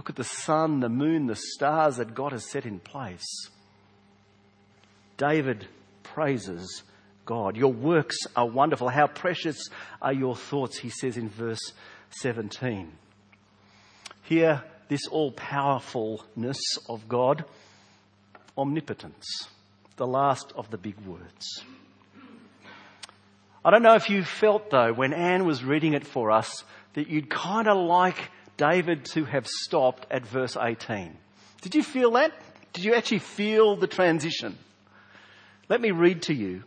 Look 0.00 0.08
at 0.08 0.16
the 0.16 0.24
sun, 0.24 0.80
the 0.80 0.88
moon, 0.88 1.26
the 1.26 1.36
stars 1.36 1.98
that 1.98 2.14
God 2.14 2.32
has 2.32 2.50
set 2.50 2.64
in 2.64 2.80
place. 2.80 3.50
David 5.18 5.68
praises 6.02 6.84
God. 7.26 7.54
Your 7.54 7.70
works 7.70 8.16
are 8.34 8.48
wonderful. 8.48 8.88
How 8.88 9.08
precious 9.08 9.68
are 10.00 10.14
your 10.14 10.34
thoughts, 10.34 10.78
he 10.78 10.88
says 10.88 11.18
in 11.18 11.28
verse 11.28 11.60
17. 12.12 12.90
Here, 14.22 14.64
this 14.88 15.06
all 15.06 15.32
powerfulness 15.32 16.78
of 16.88 17.06
God 17.06 17.44
omnipotence, 18.56 19.48
the 19.96 20.06
last 20.06 20.50
of 20.56 20.70
the 20.70 20.78
big 20.78 20.98
words. 21.00 21.62
I 23.62 23.70
don't 23.70 23.82
know 23.82 23.96
if 23.96 24.08
you 24.08 24.24
felt 24.24 24.70
though, 24.70 24.94
when 24.94 25.12
Anne 25.12 25.44
was 25.44 25.62
reading 25.62 25.92
it 25.92 26.06
for 26.06 26.30
us, 26.30 26.64
that 26.94 27.08
you'd 27.08 27.28
kind 27.28 27.68
of 27.68 27.76
like 27.76 28.30
David 28.60 29.06
to 29.06 29.24
have 29.24 29.46
stopped 29.46 30.06
at 30.10 30.26
verse 30.26 30.54
18. 30.54 31.16
Did 31.62 31.74
you 31.74 31.82
feel 31.82 32.10
that? 32.10 32.30
Did 32.74 32.84
you 32.84 32.94
actually 32.94 33.20
feel 33.20 33.74
the 33.74 33.86
transition? 33.86 34.58
Let 35.70 35.80
me 35.80 35.92
read 35.92 36.20
to 36.24 36.34
you 36.34 36.64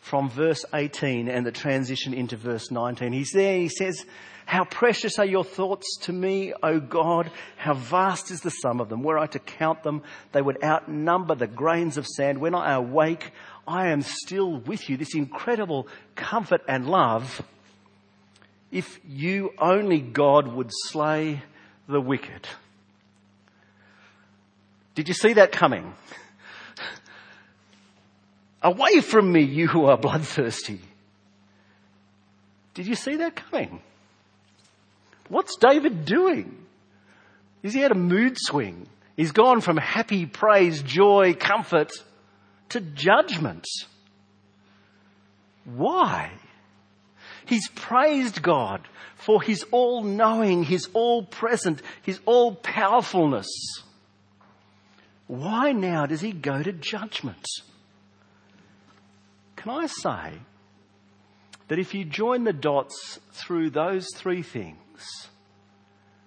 from 0.00 0.30
verse 0.30 0.64
18 0.72 1.28
and 1.28 1.44
the 1.44 1.52
transition 1.52 2.14
into 2.14 2.38
verse 2.38 2.70
19. 2.70 3.12
He's 3.12 3.32
there, 3.32 3.58
he 3.58 3.68
says, 3.68 4.06
How 4.46 4.64
precious 4.64 5.18
are 5.18 5.26
your 5.26 5.44
thoughts 5.44 5.98
to 6.04 6.14
me, 6.14 6.54
O 6.62 6.80
God! 6.80 7.30
How 7.58 7.74
vast 7.74 8.30
is 8.30 8.40
the 8.40 8.48
sum 8.48 8.80
of 8.80 8.88
them. 8.88 9.02
Were 9.02 9.18
I 9.18 9.26
to 9.26 9.38
count 9.38 9.82
them, 9.82 10.02
they 10.32 10.40
would 10.40 10.64
outnumber 10.64 11.34
the 11.34 11.46
grains 11.46 11.98
of 11.98 12.06
sand. 12.06 12.38
When 12.38 12.54
I 12.54 12.72
awake, 12.72 13.32
I 13.68 13.88
am 13.88 14.00
still 14.00 14.60
with 14.60 14.88
you. 14.88 14.96
This 14.96 15.14
incredible 15.14 15.88
comfort 16.14 16.62
and 16.66 16.88
love. 16.88 17.42
If 18.74 18.98
you 19.08 19.52
only, 19.56 20.00
God, 20.00 20.48
would 20.48 20.70
slay 20.72 21.40
the 21.88 22.00
wicked. 22.00 22.48
Did 24.96 25.06
you 25.06 25.14
see 25.14 25.34
that 25.34 25.52
coming? 25.52 25.94
Away 28.62 29.00
from 29.00 29.30
me, 29.30 29.42
you 29.42 29.68
who 29.68 29.84
are 29.84 29.96
bloodthirsty. 29.96 30.80
Did 32.74 32.88
you 32.88 32.96
see 32.96 33.14
that 33.14 33.36
coming? 33.36 33.80
What's 35.28 35.54
David 35.54 36.04
doing? 36.04 36.58
Is 37.62 37.74
he 37.74 37.80
had 37.80 37.92
a 37.92 37.96
mood 37.96 38.36
swing? 38.36 38.88
He's 39.16 39.30
gone 39.30 39.60
from 39.60 39.76
happy, 39.76 40.26
praise, 40.26 40.82
joy, 40.82 41.34
comfort 41.34 41.92
to 42.70 42.80
judgment. 42.80 43.68
Why? 45.64 46.32
He's 47.46 47.68
praised 47.68 48.42
God 48.42 48.86
for 49.16 49.42
his 49.42 49.64
all 49.70 50.02
knowing, 50.02 50.64
his 50.64 50.88
all 50.92 51.24
present, 51.24 51.82
his 52.02 52.20
all 52.26 52.54
powerfulness. 52.54 53.48
Why 55.26 55.72
now 55.72 56.06
does 56.06 56.20
he 56.20 56.32
go 56.32 56.62
to 56.62 56.72
judgment? 56.72 57.46
Can 59.56 59.70
I 59.72 59.86
say 59.86 60.38
that 61.68 61.78
if 61.78 61.94
you 61.94 62.04
join 62.04 62.44
the 62.44 62.52
dots 62.52 63.18
through 63.32 63.70
those 63.70 64.06
three 64.14 64.42
things, 64.42 64.78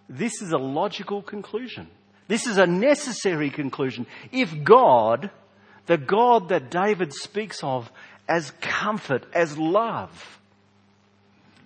this 0.09 0.41
is 0.41 0.51
a 0.51 0.57
logical 0.57 1.21
conclusion. 1.21 1.87
This 2.27 2.47
is 2.47 2.57
a 2.57 2.65
necessary 2.65 3.49
conclusion. 3.49 4.07
If 4.31 4.63
God, 4.63 5.29
the 5.85 5.97
God 5.97 6.49
that 6.49 6.71
David 6.71 7.13
speaks 7.13 7.63
of 7.63 7.91
as 8.27 8.51
comfort, 8.61 9.25
as 9.33 9.57
love, 9.57 10.39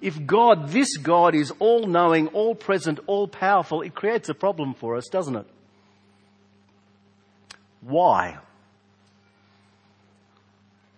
if 0.01 0.25
God, 0.25 0.69
this 0.69 0.97
God 0.97 1.35
is 1.35 1.53
all 1.59 1.85
knowing, 1.85 2.27
all 2.29 2.55
present, 2.55 2.99
all 3.07 3.27
powerful, 3.27 3.81
it 3.81 3.93
creates 3.93 4.29
a 4.29 4.33
problem 4.33 4.73
for 4.73 4.97
us, 4.97 5.07
doesn't 5.07 5.35
it? 5.35 5.45
Why? 7.81 8.39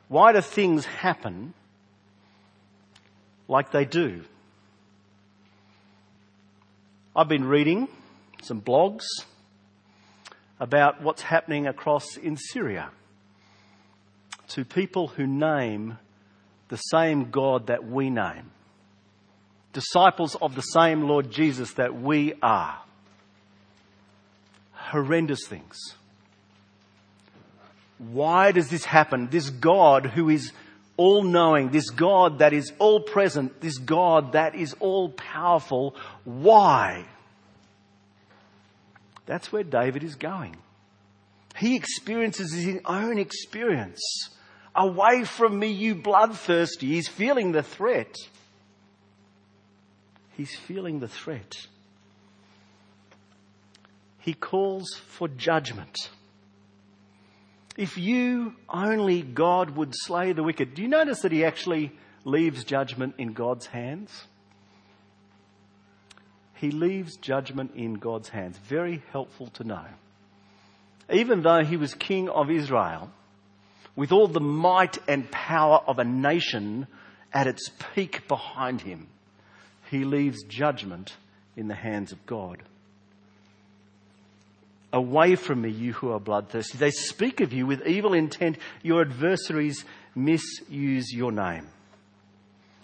Why 0.07 0.31
do 0.31 0.41
things 0.41 0.86
happen 0.86 1.53
like 3.48 3.72
they 3.72 3.86
do? 3.86 4.24
I've 7.15 7.27
been 7.27 7.45
reading 7.45 7.88
some 8.41 8.62
blogs 8.62 9.03
about 10.60 11.01
what's 11.01 11.22
happening 11.22 11.67
across 11.67 12.17
in 12.17 12.38
Syria 12.38 12.89
to 14.50 14.65
people 14.65 15.07
who 15.10 15.27
name 15.27 15.98
the 16.69 16.77
same 16.77 17.29
God 17.29 17.67
that 17.67 17.86
we 17.86 18.10
name, 18.10 18.51
disciples 19.73 20.35
of 20.35 20.55
the 20.55 20.61
same 20.61 21.03
Lord 21.03 21.31
Jesus 21.31 21.73
that 21.73 21.99
we 21.99 22.33
are. 22.41 22.77
Horrendous 24.73 25.45
things. 25.47 25.77
Why 27.97 28.51
does 28.51 28.69
this 28.69 28.85
happen? 28.85 29.29
This 29.29 29.49
God 29.49 30.05
who 30.05 30.29
is 30.29 30.51
all 30.97 31.23
knowing, 31.23 31.69
this 31.69 31.89
God 31.89 32.39
that 32.39 32.53
is 32.53 32.71
all 32.77 32.99
present, 32.99 33.59
this 33.62 33.77
God 33.77 34.33
that 34.33 34.55
is 34.55 34.75
all 34.79 35.09
powerful, 35.09 35.95
why? 36.23 37.05
That's 39.25 39.51
where 39.51 39.63
David 39.63 40.03
is 40.03 40.15
going. 40.15 40.55
He 41.55 41.75
experiences 41.75 42.53
his 42.53 42.79
own 42.86 43.17
experience. 43.17 44.01
Away 44.75 45.23
from 45.23 45.57
me, 45.57 45.71
you 45.71 45.95
bloodthirsty. 45.95 46.88
He's 46.88 47.07
feeling 47.07 47.51
the 47.51 47.63
threat. 47.63 48.15
He's 50.36 50.56
feeling 50.56 51.00
the 51.00 51.08
threat. 51.08 51.67
He 54.19 54.34
calls 54.34 54.96
for 55.10 55.28
judgment. 55.28 56.10
If 57.78 57.98
you 57.98 58.54
only 58.69 59.22
God 59.22 59.72
would 59.72 59.93
slay 59.96 60.34
the 60.34 60.43
wicked. 60.43 60.76
Do 60.76 60.82
you 60.82 60.88
notice 60.88 61.22
that 61.22 61.32
he 61.32 61.43
actually 61.43 61.91
leaves 62.24 62.63
judgment 62.63 63.15
in 63.17 63.34
God's 63.34 63.65
hands? 63.65 64.26
He 66.56 66.72
leaves 66.72 67.17
judgment 67.17 67.72
in 67.76 67.96
God's 67.96 68.30
hands. 68.30 68.58
Very 68.58 69.04
helpful 69.12 69.48
to 69.56 69.63
know. 69.63 69.86
Even 71.12 71.41
though 71.41 71.63
he 71.63 71.76
was 71.76 71.93
king 71.93 72.30
of 72.30 72.50
Israel, 72.50 73.12
with 73.96 74.12
all 74.12 74.28
the 74.28 74.39
might 74.39 74.98
and 75.08 75.30
power 75.30 75.82
of 75.86 76.00
a 76.00 76.06
nation 76.06 76.88
at 77.34 77.48
its 77.48 77.69
peak 77.93 78.28
behind 78.28 78.82
him, 78.82 79.08
he 79.93 80.03
leaves 80.06 80.43
judgment 80.43 81.15
in 81.56 81.67
the 81.67 81.75
hands 81.75 82.12
of 82.12 82.25
God. 82.25 82.63
Away 84.91 85.36
from 85.36 85.62
me, 85.62 85.69
you 85.69 85.93
who 85.93 86.12
are 86.12 86.19
bloodthirsty. 86.19 86.77
They 86.77 86.91
speak 86.91 87.41
of 87.41 87.53
you 87.53 87.65
with 87.65 87.88
evil 87.88 88.13
intent. 88.13 88.58
Your 88.82 89.01
adversaries 89.01 89.86
misuse 90.15 91.12
your 91.13 91.32
name. 91.32 91.67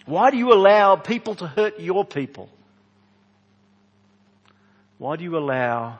Why 0.06 0.30
do 0.30 0.36
you 0.36 0.52
allow 0.52 0.96
people 0.96 1.34
to 1.36 1.46
hurt 1.46 1.80
your 1.80 2.04
people? 2.04 2.48
Why 4.98 5.16
do 5.16 5.24
you 5.24 5.36
allow 5.36 5.98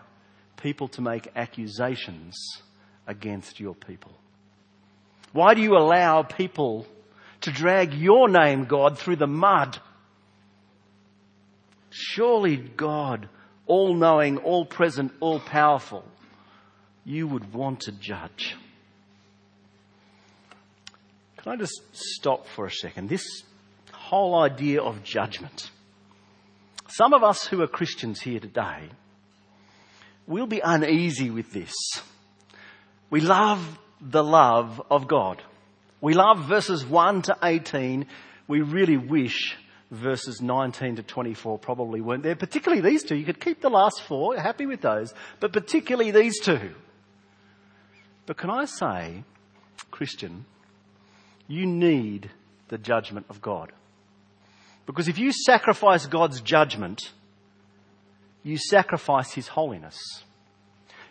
people 0.57 0.89
to 0.89 1.01
make 1.01 1.29
accusations 1.35 2.37
against 3.07 3.59
your 3.59 3.75
people? 3.75 4.13
Why 5.33 5.55
do 5.55 5.61
you 5.61 5.77
allow 5.77 6.23
people 6.23 6.87
to 7.43 7.51
drag 7.51 7.95
your 7.95 8.29
name, 8.29 8.65
God, 8.65 8.99
through 8.99 9.17
the 9.17 9.27
mud? 9.27 9.81
Surely 11.91 12.57
God 12.57 13.29
all 13.67 13.95
knowing, 13.95 14.39
all 14.39 14.65
present, 14.65 15.13
all 15.21 15.39
powerful, 15.39 16.05
you 17.05 17.29
would 17.29 17.53
want 17.53 17.81
to 17.83 17.93
judge. 17.93 18.57
Can 21.37 21.53
I 21.53 21.57
just 21.57 21.81
stop 21.93 22.49
for 22.49 22.67
a 22.67 22.71
second? 22.71 23.09
This 23.09 23.25
whole 23.93 24.41
idea 24.43 24.83
of 24.83 25.05
judgment. 25.05 25.71
Some 26.89 27.15
of 27.15 27.23
us 27.23 27.47
who 27.47 27.63
are 27.63 27.69
Christians 27.69 28.21
here 28.21 28.41
today 28.41 28.89
will 30.27 30.49
be 30.49 30.61
uneasy 30.63 31.31
with 31.31 31.53
this. 31.53 31.73
We 33.09 33.21
love 33.21 33.79
the 34.01 34.25
love 34.25 34.83
of 34.91 35.07
God. 35.07 35.41
We 36.01 36.15
love 36.15 36.49
verses 36.49 36.85
1 36.85 37.23
to 37.23 37.39
18. 37.41 38.07
We 38.49 38.63
really 38.63 38.97
wish 38.97 39.57
verses 39.91 40.41
19 40.41 40.97
to 40.97 41.03
24 41.03 41.59
probably 41.59 42.01
weren't 42.01 42.23
there. 42.23 42.37
Particularly 42.37 42.83
these 42.83 43.03
two. 43.03 43.17
You 43.17 43.25
could 43.25 43.41
keep 43.41 43.61
the 43.61 43.71
last 43.71 44.03
four, 44.03 44.37
happy 44.37 44.67
with 44.67 44.81
those, 44.81 45.13
but 45.41 45.53
particularly 45.53 46.11
these 46.11 46.41
two. 46.41 46.75
But 48.27 48.37
can 48.37 48.51
I 48.51 48.67
say, 48.67 49.25
Christian, 49.91 50.45
you 51.49 51.67
need 51.67 52.31
the 52.69 52.79
judgment 52.79 53.27
of 53.29 53.43
God. 53.43 53.73
Because 54.87 55.09
if 55.09 55.19
you 55.19 55.33
sacrifice 55.33 56.07
God's 56.07 56.41
judgment, 56.41 57.13
you 58.43 58.57
sacrifice 58.57 59.33
His 59.33 59.49
holiness. 59.49 59.99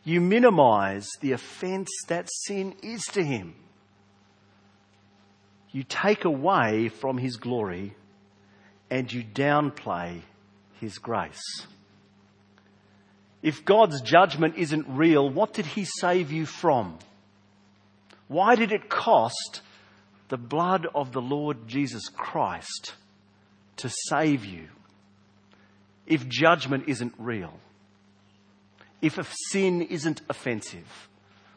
You 0.04 0.22
minimize 0.22 1.08
the 1.20 1.34
offense 1.34 1.90
that 2.08 2.30
sin 2.32 2.76
is 2.82 3.04
to 3.14 3.24
Him. 3.24 3.56
You 5.72 5.84
take 5.84 6.26
away 6.26 6.88
from 6.88 7.18
His 7.18 7.36
glory 7.36 7.96
and 8.90 9.12
you 9.12 9.24
downplay 9.24 10.22
His 10.80 10.98
grace. 10.98 11.66
If 13.42 13.64
God's 13.64 14.02
judgment 14.02 14.56
isn't 14.58 14.86
real, 14.90 15.30
what 15.30 15.54
did 15.54 15.66
He 15.66 15.86
save 15.86 16.32
you 16.32 16.46
from? 16.46 16.98
Why 18.28 18.56
did 18.56 18.72
it 18.72 18.90
cost 18.90 19.62
the 20.28 20.38
blood 20.38 20.88
of 20.94 21.12
the 21.12 21.22
Lord 21.22 21.68
Jesus 21.68 22.10
Christ 22.10 22.94
to 23.78 23.90
save 23.90 24.46
you? 24.46 24.68
If 26.06 26.28
judgment 26.28 26.86
isn't 26.88 27.14
real, 27.18 27.54
if 29.02 29.18
sin 29.52 29.82
isn't 29.84 30.22
offensive, 30.30 31.10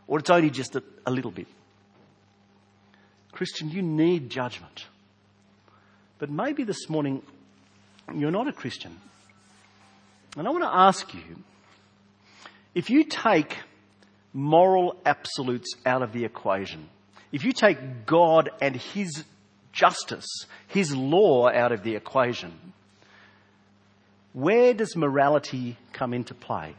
or 0.06 0.18
it's 0.18 0.30
only 0.30 0.50
just 0.50 0.76
a, 0.76 0.82
a 1.06 1.10
little 1.10 1.30
bit. 1.30 1.46
Christian, 3.32 3.70
you 3.70 3.82
need 3.82 4.30
judgment. 4.30 4.86
But 6.22 6.30
maybe 6.30 6.62
this 6.62 6.88
morning 6.88 7.20
you're 8.14 8.30
not 8.30 8.46
a 8.46 8.52
Christian. 8.52 8.96
And 10.36 10.46
I 10.46 10.52
want 10.52 10.62
to 10.62 10.72
ask 10.72 11.12
you, 11.12 11.42
if 12.76 12.90
you 12.90 13.02
take 13.02 13.58
moral 14.32 14.94
absolutes 15.04 15.74
out 15.84 16.00
of 16.00 16.12
the 16.12 16.24
equation, 16.24 16.88
if 17.32 17.42
you 17.42 17.50
take 17.50 18.06
God 18.06 18.50
and 18.60 18.76
His 18.76 19.24
justice, 19.72 20.46
His 20.68 20.94
law 20.94 21.48
out 21.48 21.72
of 21.72 21.82
the 21.82 21.96
equation, 21.96 22.52
where 24.32 24.74
does 24.74 24.94
morality 24.94 25.76
come 25.92 26.14
into 26.14 26.34
play? 26.34 26.76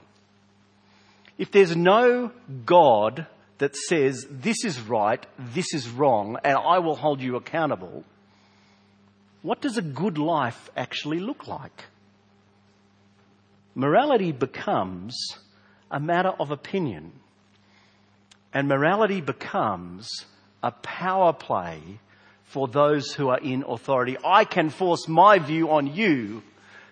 If 1.37 1.51
there's 1.51 1.75
no 1.75 2.31
God 2.65 3.27
that 3.57 3.75
says 3.75 4.25
this 4.31 4.63
is 4.63 4.79
right, 4.79 5.25
this 5.37 5.73
is 5.73 5.89
wrong, 5.89 6.37
and 6.45 6.55
I 6.57 6.79
will 6.79 6.95
hold 6.95 7.19
you 7.19 7.35
accountable, 7.35 8.05
what 9.43 9.61
does 9.61 9.77
a 9.77 9.81
good 9.81 10.17
life 10.17 10.71
actually 10.75 11.19
look 11.19 11.47
like? 11.47 11.85
Morality 13.75 14.31
becomes 14.31 15.15
a 15.91 15.99
matter 15.99 16.31
of 16.39 16.49
opinion. 16.49 17.11
And 18.53 18.67
morality 18.67 19.19
becomes 19.19 20.25
a 20.63 20.71
power 20.71 21.33
play 21.33 21.81
for 22.45 22.67
those 22.67 23.13
who 23.13 23.29
are 23.29 23.39
in 23.39 23.63
authority. 23.67 24.17
I 24.23 24.45
can 24.45 24.69
force 24.69 25.07
my 25.07 25.39
view 25.39 25.71
on 25.71 25.93
you 25.93 26.41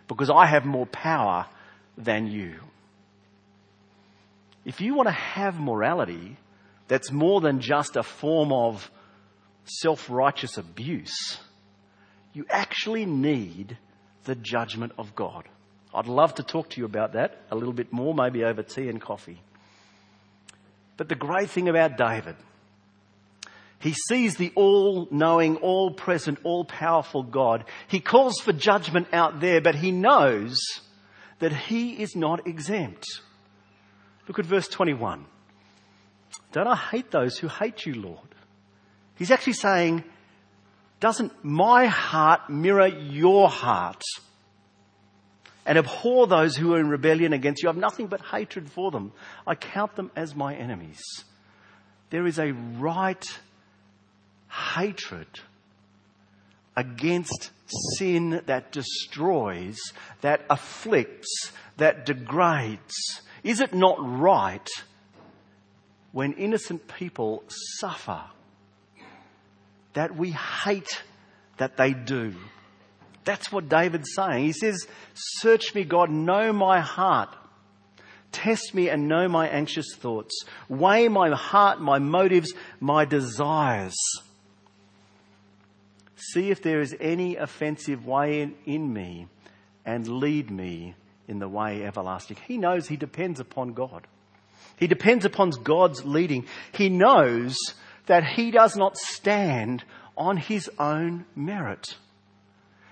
because 0.08 0.30
I 0.30 0.46
have 0.46 0.66
more 0.66 0.86
power 0.88 1.46
than 1.98 2.28
you. 2.28 2.56
If 4.66 4.82
you 4.82 4.94
want 4.94 5.08
to 5.08 5.14
have 5.14 5.60
morality 5.60 6.38
that's 6.88 7.12
more 7.12 7.40
than 7.40 7.62
just 7.62 7.96
a 7.96 8.04
form 8.04 8.52
of 8.52 8.92
self-righteous 9.64 10.58
abuse, 10.58 11.38
you 12.34 12.46
actually 12.50 13.06
need 13.06 13.78
the 14.24 14.36
judgment 14.36 14.94
of 14.98 15.16
God. 15.16 15.48
I'd 15.94 16.08
love 16.08 16.36
to 16.36 16.44
talk 16.44 16.70
to 16.72 16.80
you 16.80 16.86
about 16.86 17.14
that 17.14 17.42
a 17.52 17.56
little 17.56 17.74
bit 17.74 17.92
more, 17.92 18.14
maybe 18.14 18.44
over 18.44 18.64
tea 18.64 18.88
and 18.88 19.02
coffee. 19.02 19.42
But 20.98 21.10
the 21.10 21.16
great 21.16 21.50
thing 21.50 21.68
about 21.68 21.98
David, 21.98 22.36
he 23.80 23.94
sees 23.94 24.36
the 24.36 24.52
all 24.56 25.08
knowing, 25.12 25.58
all 25.58 25.92
present, 25.92 26.40
all 26.44 26.64
powerful 26.64 27.24
God. 27.24 27.66
He 27.88 28.00
calls 28.00 28.40
for 28.40 28.54
judgment 28.54 29.08
out 29.12 29.40
there, 29.42 29.60
but 29.60 29.76
he 29.76 29.92
knows 29.92 30.62
that 31.40 31.52
he 31.52 31.94
is 31.94 32.16
not 32.16 32.48
exempt. 32.48 33.06
Look 34.28 34.40
at 34.40 34.46
verse 34.46 34.68
21. 34.68 35.26
Don't 36.52 36.68
I 36.68 36.76
hate 36.76 37.12
those 37.12 37.38
who 37.38 37.48
hate 37.48 37.86
you, 37.86 37.96
Lord? 37.96 38.20
He's 39.16 39.32
actually 39.32 39.54
saying, 39.54 40.04
doesn't 41.02 41.44
my 41.44 41.88
heart 41.88 42.50
mirror 42.50 42.88
your 42.88 43.50
heart? 43.50 44.02
and 45.66 45.78
abhor 45.78 46.28
those 46.28 46.56
who 46.56 46.74
are 46.74 46.80
in 46.80 46.90
rebellion 46.90 47.34
against 47.34 47.62
you. 47.62 47.70
I 47.70 47.72
have 47.72 47.80
nothing 47.80 48.08
but 48.08 48.22
hatred 48.22 48.70
for 48.70 48.92
them. 48.92 49.12
I 49.46 49.56
count 49.56 49.96
them 49.96 50.12
as 50.16 50.36
my 50.36 50.56
enemies. 50.56 51.02
There 52.10 52.26
is 52.26 52.40
a 52.40 52.52
right 52.52 53.26
hatred 54.50 55.28
against 56.76 57.52
sin 57.98 58.42
that 58.48 58.72
destroys, 58.72 59.78
that 60.22 60.46
afflicts, 60.50 61.52
that 61.78 62.06
degrades. 62.06 63.22
Is 63.44 63.62
it 63.62 63.74
not 63.74 63.98
right 64.00 64.68
when 66.12 66.34
innocent 66.34 66.88
people 66.88 67.44
suffer 67.80 68.24
that 69.94 70.16
we 70.16 70.32
hate 70.32 71.02
that 71.58 71.78
they 71.78 71.94
do? 71.94 72.34
That's 73.24 73.52
what 73.52 73.70
David's 73.70 74.14
saying. 74.16 74.46
He 74.46 74.54
says, 74.54 74.88
Search 75.14 75.76
me, 75.76 75.84
God, 75.84 76.10
know 76.10 76.52
my 76.52 76.80
heart. 76.80 77.36
Test 78.32 78.74
me 78.74 78.90
and 78.90 79.08
know 79.08 79.28
my 79.28 79.48
anxious 79.48 79.94
thoughts. 79.96 80.46
Weigh 80.70 81.08
my 81.10 81.30
heart, 81.32 81.82
my 81.82 82.00
motives, 82.00 82.54
my 82.80 83.06
desires. 83.06 83.96
See 86.16 86.50
if 86.50 86.62
there 86.62 86.80
is 86.80 86.96
any 87.00 87.36
offensive 87.36 88.06
way 88.06 88.42
in, 88.42 88.56
in 88.66 88.94
me 88.94 89.28
and 89.86 90.08
lead 90.08 90.50
me 90.50 90.96
in 91.28 91.40
the 91.40 91.50
way 91.50 91.84
everlasting. 91.84 92.38
He 92.48 92.58
knows 92.58 92.88
he 92.88 92.96
depends 92.96 93.40
upon 93.40 93.74
God. 93.74 94.08
He 94.78 94.88
depends 94.88 95.26
upon 95.26 95.52
God's 95.64 96.06
leading. 96.06 96.46
He 96.72 96.90
knows 96.90 97.58
that 98.08 98.24
he 98.24 98.52
does 98.52 98.76
not 98.76 98.98
stand 98.98 99.84
on 100.18 100.38
his 100.38 100.70
own 100.80 101.26
merit. 101.36 101.96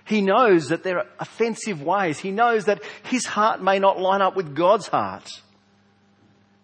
He 0.04 0.22
knows 0.22 0.68
that 0.68 0.82
there 0.82 0.98
are 0.98 1.06
offensive 1.20 1.82
ways. 1.82 2.18
He 2.18 2.32
knows 2.32 2.64
that 2.64 2.82
his 3.04 3.26
heart 3.26 3.62
may 3.62 3.78
not 3.78 4.00
line 4.00 4.22
up 4.22 4.34
with 4.34 4.56
God's 4.56 4.88
heart. 4.88 5.28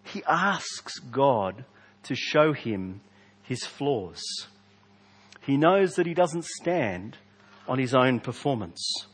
He 0.03 0.23
asks 0.27 0.99
God 0.99 1.63
to 2.03 2.15
show 2.15 2.53
him 2.53 3.01
his 3.43 3.65
flaws. 3.65 4.21
He 5.41 5.55
knows 5.55 5.95
that 5.95 6.05
he 6.05 6.13
doesn't 6.13 6.43
stand 6.43 7.17
on 7.67 7.79
his 7.79 7.93
own 7.93 8.19
performance. 8.19 9.07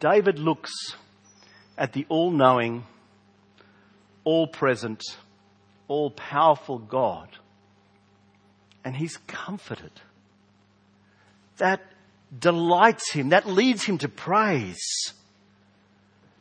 David 0.00 0.38
looks 0.38 0.72
at 1.78 1.92
the 1.92 2.06
all 2.08 2.30
knowing, 2.30 2.84
all 4.24 4.46
present, 4.46 5.02
all 5.88 6.10
powerful 6.10 6.78
God, 6.78 7.28
and 8.84 8.96
he's 8.96 9.16
comforted 9.26 9.92
that 11.58 11.80
delights 12.36 13.12
him, 13.12 13.30
that 13.30 13.46
leads 13.46 13.84
him 13.84 13.98
to 13.98 14.08
praise. 14.08 15.12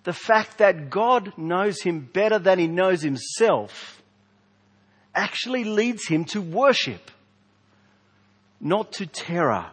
The 0.03 0.13
fact 0.13 0.58
that 0.58 0.89
God 0.89 1.38
knows 1.38 1.82
him 1.82 2.01
better 2.01 2.39
than 2.39 2.60
he 2.60 2.67
knows 2.67 3.01
himself 3.01 4.01
actually 5.15 5.63
leads 5.63 6.08
him 6.08 6.25
to 6.25 6.41
worship, 6.41 7.12
not 8.60 8.91
to 8.93 9.06
terror. 9.06 9.67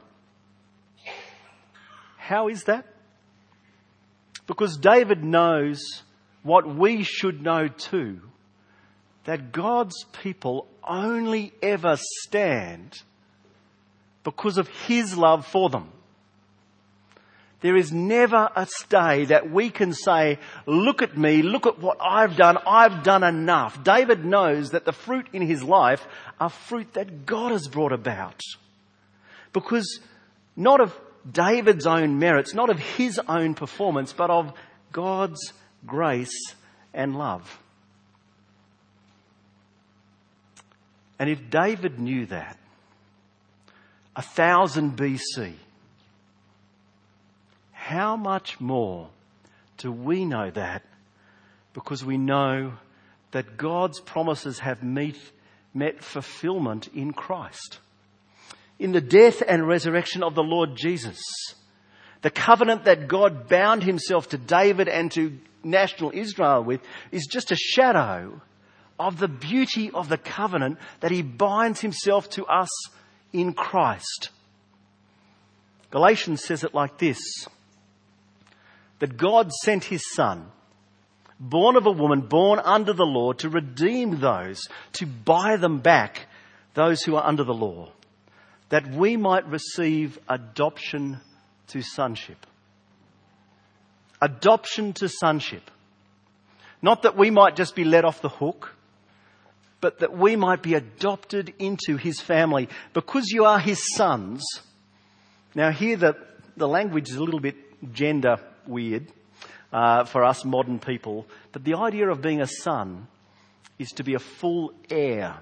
How 2.18 2.48
is 2.48 2.64
that? 2.64 2.86
Because 4.46 4.76
David 4.76 5.24
knows 5.24 6.02
what 6.42 6.76
we 6.76 7.02
should 7.02 7.42
know 7.42 7.68
too 7.68 8.20
that 9.24 9.52
God's 9.52 10.04
people 10.22 10.66
only 10.82 11.52
ever 11.62 11.96
stand 12.22 13.02
because 14.24 14.58
of 14.58 14.68
His 14.68 15.16
love 15.16 15.46
for 15.46 15.68
them. 15.70 15.90
There 17.60 17.76
is 17.76 17.92
never 17.92 18.48
a 18.56 18.66
day 18.88 19.26
that 19.26 19.50
we 19.50 19.68
can 19.68 19.92
say, 19.92 20.38
look 20.64 21.02
at 21.02 21.16
me, 21.16 21.42
look 21.42 21.66
at 21.66 21.78
what 21.78 21.98
I've 22.00 22.36
done, 22.36 22.56
I've 22.66 23.02
done 23.02 23.22
enough. 23.22 23.84
David 23.84 24.24
knows 24.24 24.70
that 24.70 24.86
the 24.86 24.92
fruit 24.92 25.26
in 25.34 25.42
his 25.42 25.62
life 25.62 26.06
are 26.40 26.48
fruit 26.48 26.94
that 26.94 27.26
God 27.26 27.52
has 27.52 27.68
brought 27.68 27.92
about. 27.92 28.40
Because 29.52 30.00
not 30.56 30.80
of 30.80 30.98
David's 31.30 31.86
own 31.86 32.18
merits, 32.18 32.54
not 32.54 32.70
of 32.70 32.78
his 32.78 33.20
own 33.28 33.54
performance, 33.54 34.14
but 34.14 34.30
of 34.30 34.54
God's 34.90 35.52
grace 35.86 36.54
and 36.94 37.16
love. 37.16 37.59
And 41.20 41.28
if 41.28 41.50
David 41.50 42.00
knew 42.00 42.24
that, 42.26 42.56
a 44.16 44.22
thousand 44.22 44.96
BC. 44.96 45.52
How 47.72 48.16
much 48.16 48.58
more 48.58 49.08
do 49.76 49.92
we 49.92 50.24
know 50.24 50.50
that 50.50 50.82
because 51.74 52.04
we 52.04 52.16
know 52.16 52.72
that 53.32 53.58
God's 53.58 54.00
promises 54.00 54.60
have 54.60 54.82
meet, 54.82 55.18
met 55.74 56.02
fulfillment 56.02 56.88
in 56.94 57.12
Christ? 57.12 57.78
In 58.78 58.92
the 58.92 59.02
death 59.02 59.42
and 59.46 59.68
resurrection 59.68 60.22
of 60.22 60.34
the 60.34 60.42
Lord 60.42 60.70
Jesus, 60.74 61.20
the 62.22 62.30
covenant 62.30 62.86
that 62.86 63.08
God 63.08 63.46
bound 63.46 63.82
himself 63.82 64.30
to 64.30 64.38
David 64.38 64.88
and 64.88 65.12
to 65.12 65.38
national 65.62 66.12
Israel 66.14 66.64
with 66.64 66.80
is 67.12 67.28
just 67.30 67.52
a 67.52 67.56
shadow 67.56 68.40
of 69.00 69.18
the 69.18 69.28
beauty 69.28 69.90
of 69.90 70.10
the 70.10 70.18
covenant 70.18 70.78
that 71.00 71.10
he 71.10 71.22
binds 71.22 71.80
himself 71.80 72.28
to 72.28 72.44
us 72.44 72.68
in 73.32 73.54
Christ. 73.54 74.28
Galatians 75.90 76.44
says 76.44 76.62
it 76.62 76.74
like 76.74 76.98
this 76.98 77.18
that 78.98 79.16
God 79.16 79.50
sent 79.64 79.84
his 79.84 80.02
son, 80.12 80.46
born 81.40 81.76
of 81.76 81.86
a 81.86 81.90
woman, 81.90 82.20
born 82.20 82.60
under 82.62 82.92
the 82.92 83.06
law, 83.06 83.32
to 83.32 83.48
redeem 83.48 84.20
those, 84.20 84.60
to 84.92 85.06
buy 85.06 85.56
them 85.56 85.78
back, 85.78 86.26
those 86.74 87.02
who 87.02 87.16
are 87.16 87.26
under 87.26 87.42
the 87.42 87.54
law, 87.54 87.90
that 88.68 88.86
we 88.90 89.16
might 89.16 89.46
receive 89.46 90.18
adoption 90.28 91.18
to 91.68 91.80
sonship. 91.80 92.46
Adoption 94.20 94.92
to 94.92 95.08
sonship. 95.08 95.70
Not 96.82 97.04
that 97.04 97.16
we 97.16 97.30
might 97.30 97.56
just 97.56 97.74
be 97.74 97.84
let 97.84 98.04
off 98.04 98.20
the 98.20 98.28
hook, 98.28 98.74
but 99.80 100.00
that 100.00 100.16
we 100.16 100.36
might 100.36 100.62
be 100.62 100.74
adopted 100.74 101.54
into 101.58 101.96
his 101.96 102.20
family 102.20 102.68
because 102.92 103.28
you 103.30 103.44
are 103.44 103.58
his 103.58 103.94
sons. 103.94 104.44
Now 105.54 105.70
here 105.70 105.96
the, 105.96 106.16
the 106.56 106.68
language 106.68 107.08
is 107.10 107.16
a 107.16 107.24
little 107.24 107.40
bit 107.40 107.56
gender 107.92 108.38
weird. 108.66 109.06
uh, 109.72 110.04
for 110.04 110.24
us 110.24 110.44
modern 110.44 110.78
people. 110.78 111.26
But 111.52 111.64
the 111.64 111.74
idea 111.74 112.08
of 112.08 112.20
being 112.20 112.40
a 112.40 112.46
son 112.46 113.06
is 113.78 113.90
to 113.92 114.04
be 114.04 114.14
a 114.14 114.18
full 114.18 114.72
heir. 114.90 115.38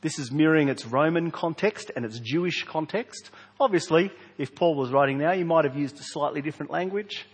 This 0.00 0.18
is 0.18 0.30
mirroring 0.30 0.68
its 0.68 0.86
Roman 0.86 1.30
context 1.30 1.90
and 1.94 2.04
its 2.04 2.20
Jewish 2.20 2.64
context. 2.64 3.30
Obviously, 3.58 4.12
if 4.38 4.54
Paul 4.54 4.76
was 4.76 4.90
writing 4.90 5.18
now, 5.18 5.32
he 5.32 5.44
might 5.44 5.64
have 5.64 5.76
used 5.76 5.98
a 5.98 6.04
slightly 6.04 6.40
different 6.40 6.70
language. 6.70 7.26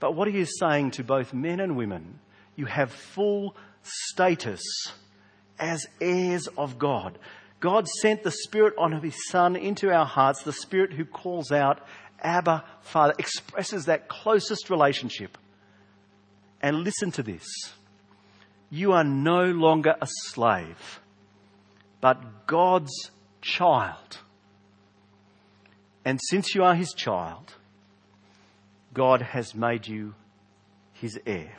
But 0.00 0.14
what 0.14 0.28
he 0.28 0.38
is 0.38 0.58
saying 0.58 0.92
to 0.92 1.04
both 1.04 1.32
men 1.32 1.60
and 1.60 1.76
women, 1.76 2.18
you 2.56 2.66
have 2.66 2.92
full 2.92 3.56
status 3.82 4.62
as 5.58 5.86
heirs 6.00 6.46
of 6.58 6.78
God. 6.78 7.18
God 7.60 7.88
sent 7.88 8.22
the 8.22 8.30
Spirit 8.30 8.74
of 8.76 9.02
His 9.02 9.28
Son 9.28 9.56
into 9.56 9.90
our 9.90 10.04
hearts, 10.04 10.42
the 10.42 10.52
Spirit 10.52 10.92
who 10.92 11.04
calls 11.04 11.50
out, 11.50 11.80
Abba, 12.20 12.64
Father, 12.82 13.14
expresses 13.18 13.86
that 13.86 14.08
closest 14.08 14.70
relationship. 14.70 15.38
And 16.60 16.84
listen 16.84 17.10
to 17.12 17.22
this. 17.22 17.46
You 18.70 18.92
are 18.92 19.04
no 19.04 19.44
longer 19.44 19.94
a 20.00 20.08
slave, 20.26 21.00
but 22.00 22.46
God's 22.46 23.10
child. 23.40 24.18
And 26.04 26.18
since 26.28 26.54
you 26.54 26.64
are 26.64 26.74
His 26.74 26.92
child, 26.92 27.54
God 28.92 29.22
has 29.22 29.54
made 29.54 29.86
you 29.86 30.14
His 30.92 31.18
heir. 31.26 31.52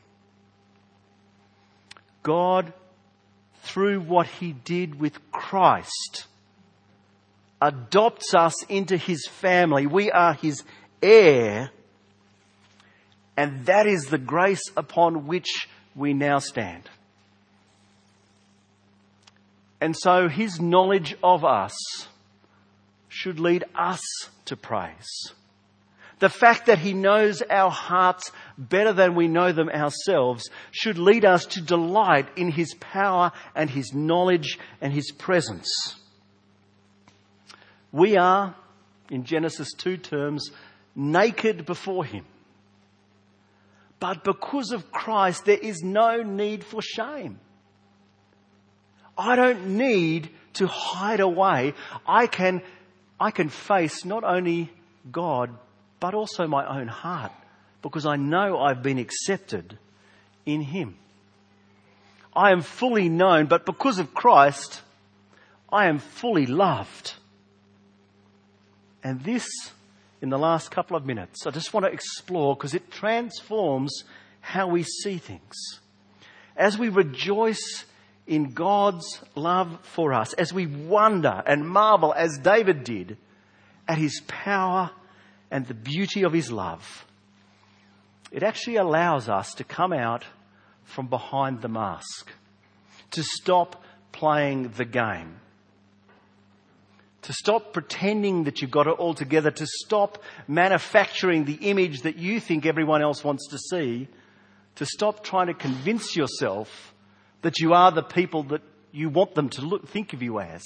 God 2.24 2.74
through 3.65 3.99
what 4.01 4.28
he 4.28 4.54
did 4.54 4.99
with 4.99 5.19
Christ, 5.32 6.25
adopts 7.62 8.34
us 8.34 8.63
into 8.65 8.95
his 8.95 9.28
family. 9.28 9.88
We 9.88 10.12
are 10.12 10.34
his 10.34 10.63
heir, 11.01 11.71
and 13.36 13.65
that 13.65 13.88
is 13.88 14.06
the 14.06 14.17
grace 14.17 14.63
upon 14.78 15.28
which 15.28 15.67
we 15.95 16.13
now 16.13 16.39
stand. 16.39 16.89
And 19.82 19.95
so 19.97 20.30
his 20.30 20.62
knowledge 20.62 21.15
of 21.23 21.43
us 21.43 21.75
should 23.10 23.39
lead 23.39 23.63
us 23.75 24.01
to 24.45 24.56
praise. 24.56 25.34
The 26.19 26.30
fact 26.30 26.67
that 26.67 26.80
He 26.80 26.93
knows 26.93 27.41
our 27.49 27.69
hearts 27.69 28.32
better 28.58 28.93
than 28.93 29.15
we 29.15 29.28
know 29.28 29.51
them 29.51 29.69
ourselves 29.69 30.49
should 30.71 30.97
lead 30.97 31.25
us 31.25 31.45
to 31.47 31.62
delight 31.62 32.28
in 32.38 32.51
His 32.51 32.73
power 32.75 33.32
and 33.54 33.69
His 33.69 33.93
knowledge 33.93 34.58
and 34.82 34.93
His 34.93 35.12
presence. 35.12 35.69
We 37.91 38.17
are, 38.17 38.56
in 39.10 39.25
Genesis 39.25 39.73
2 39.73 39.97
terms, 39.97 40.51
naked 40.95 41.65
before 41.65 42.06
Him. 42.06 42.25
But 43.99 44.23
because 44.23 44.71
of 44.71 44.91
Christ, 44.91 45.45
there 45.45 45.58
is 45.58 45.82
no 45.82 46.21
need 46.21 46.63
for 46.63 46.82
shame. 46.82 47.39
I 49.17 49.36
don't 49.36 49.78
need 49.78 50.30
to 50.54 50.67
hide 50.67 51.19
away. 51.21 51.73
I 52.06 52.28
can, 52.28 52.62
I 53.19 53.32
can 53.32 53.49
face 53.49 54.04
not 54.06 54.23
only 54.23 54.71
God, 55.12 55.58
but 56.06 56.13
also 56.13 56.46
my 56.46 56.80
own 56.80 56.88
heart 56.88 57.32
because 57.82 58.06
I 58.06 58.15
know 58.15 58.60
I've 58.60 58.84
been 58.84 59.00
accepted 59.00 59.80
in 60.46 60.62
Him. 60.62 60.98
I 62.36 62.52
am 62.52 62.62
fully 62.62 63.10
known, 63.10 63.48
but 63.48 63.65
because 63.65 63.98
of 63.98 64.13
Christ, 64.13 64.84
I 65.74 65.88
am 65.88 65.98
fully 65.98 66.46
loved. 66.46 67.15
And 69.04 69.24
this, 69.24 69.48
in 70.22 70.30
the 70.30 70.38
last 70.38 70.70
couple 70.70 70.96
of 70.96 71.08
minutes, 71.08 71.48
I 71.48 71.50
just 71.50 71.74
want 71.74 71.88
to 71.88 71.91
explore 71.91 72.56
because 72.56 72.76
it 72.76 72.91
transforms 72.91 74.04
how 74.41 74.68
we 74.68 74.84
see 74.84 75.18
things. 75.18 75.80
As 76.56 76.78
we 76.78 76.89
rejoice 76.89 77.86
in 78.28 78.54
God's 78.54 79.24
love 79.34 79.80
for 79.82 80.13
us, 80.13 80.34
as 80.34 80.54
we 80.54 80.68
wonder 80.68 81.41
and 81.48 81.68
marvel, 81.68 82.13
as 82.15 82.38
David 82.38 82.84
did, 82.84 83.18
at 83.88 83.98
His 83.98 84.22
power 84.28 84.91
and 85.56 85.65
the 85.68 85.74
beauty 85.74 86.24
of 86.24 86.34
His 86.34 86.52
love, 86.52 87.06
it 88.30 88.44
actually 88.44 88.76
allows 88.76 89.30
us 89.30 89.54
to 89.54 89.63
come 89.63 89.94
out 89.94 90.26
from 90.84 91.08
behind 91.08 91.62
the 91.62 91.70
mask, 91.70 92.30
to 93.12 93.24
stop 93.24 93.82
playing 94.12 94.74
the 94.76 94.84
game, 94.84 95.38
to 97.22 97.32
stop 97.32 97.72
pretending 97.72 98.44
that 98.44 98.62
you've 98.62 98.70
got 98.70 98.86
it 98.86 99.00
all 99.00 99.13
together, 99.13 99.50
to 99.50 99.65
stop 99.65 100.22
manufacturing 100.46 101.46
the 101.46 101.70
image 101.70 102.02
that 102.02 102.18
you 102.18 102.41
think 102.41 102.65
everyone 102.65 103.02
else 103.02 103.24
wants 103.24 103.48
to 103.48 103.58
see, 103.58 104.10
to 104.76 104.86
stop 104.86 105.24
trying 105.24 105.48
to 105.48 105.54
convince 105.54 106.18
yourself 106.18 106.94
that 107.44 107.60
you 107.60 107.72
are 107.72 107.94
the 107.94 108.04
people 108.04 108.44
that 108.44 108.62
you 108.91 109.08
want 109.08 109.34
them 109.36 109.48
to 109.48 109.62
look, 109.62 109.88
think 109.88 110.12
of 110.12 110.22
you 110.22 110.38
as. 110.41 110.65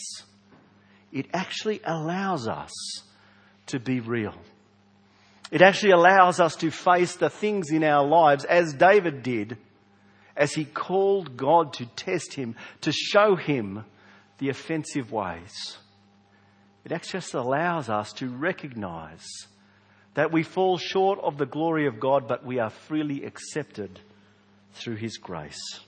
It 1.12 1.28
actually 1.32 1.80
allows 1.86 2.48
us 2.48 2.72
to 3.68 3.80
be 3.80 4.00
real. 4.00 4.34
It 5.52 5.62
actually 5.62 5.92
allows 5.92 6.40
us 6.40 6.56
to 6.58 6.70
face 6.70 7.16
the 7.16 7.30
things 7.30 7.72
in 7.72 7.84
our 7.84 8.06
lives 8.06 8.46
as 8.46 8.74
David 8.74 9.24
did 9.24 9.58
as 10.36 10.54
he 10.54 10.64
called 10.64 11.36
God 11.36 11.74
to 11.74 11.86
test 11.86 12.34
him, 12.34 12.56
to 12.82 12.92
show 12.92 13.36
him 13.36 13.84
the 14.38 14.50
offensive 14.50 15.12
ways. 15.12 15.78
It 16.86 16.92
actually 16.92 17.20
just 17.20 17.34
allows 17.34 17.90
us 17.90 18.14
to 18.14 18.30
recognize 18.30 19.28
that 20.14 20.32
we 20.32 20.44
fall 20.44 20.78
short 20.78 21.20
of 21.20 21.38
the 21.38 21.46
glory 21.46 21.88
of 21.88 22.00
God, 22.00 22.28
but 22.28 22.46
we 22.46 22.60
are 22.60 22.70
freely 22.70 23.26
accepted 23.26 24.00
through 24.74 24.96
his 24.96 25.18
grace. 25.18 25.82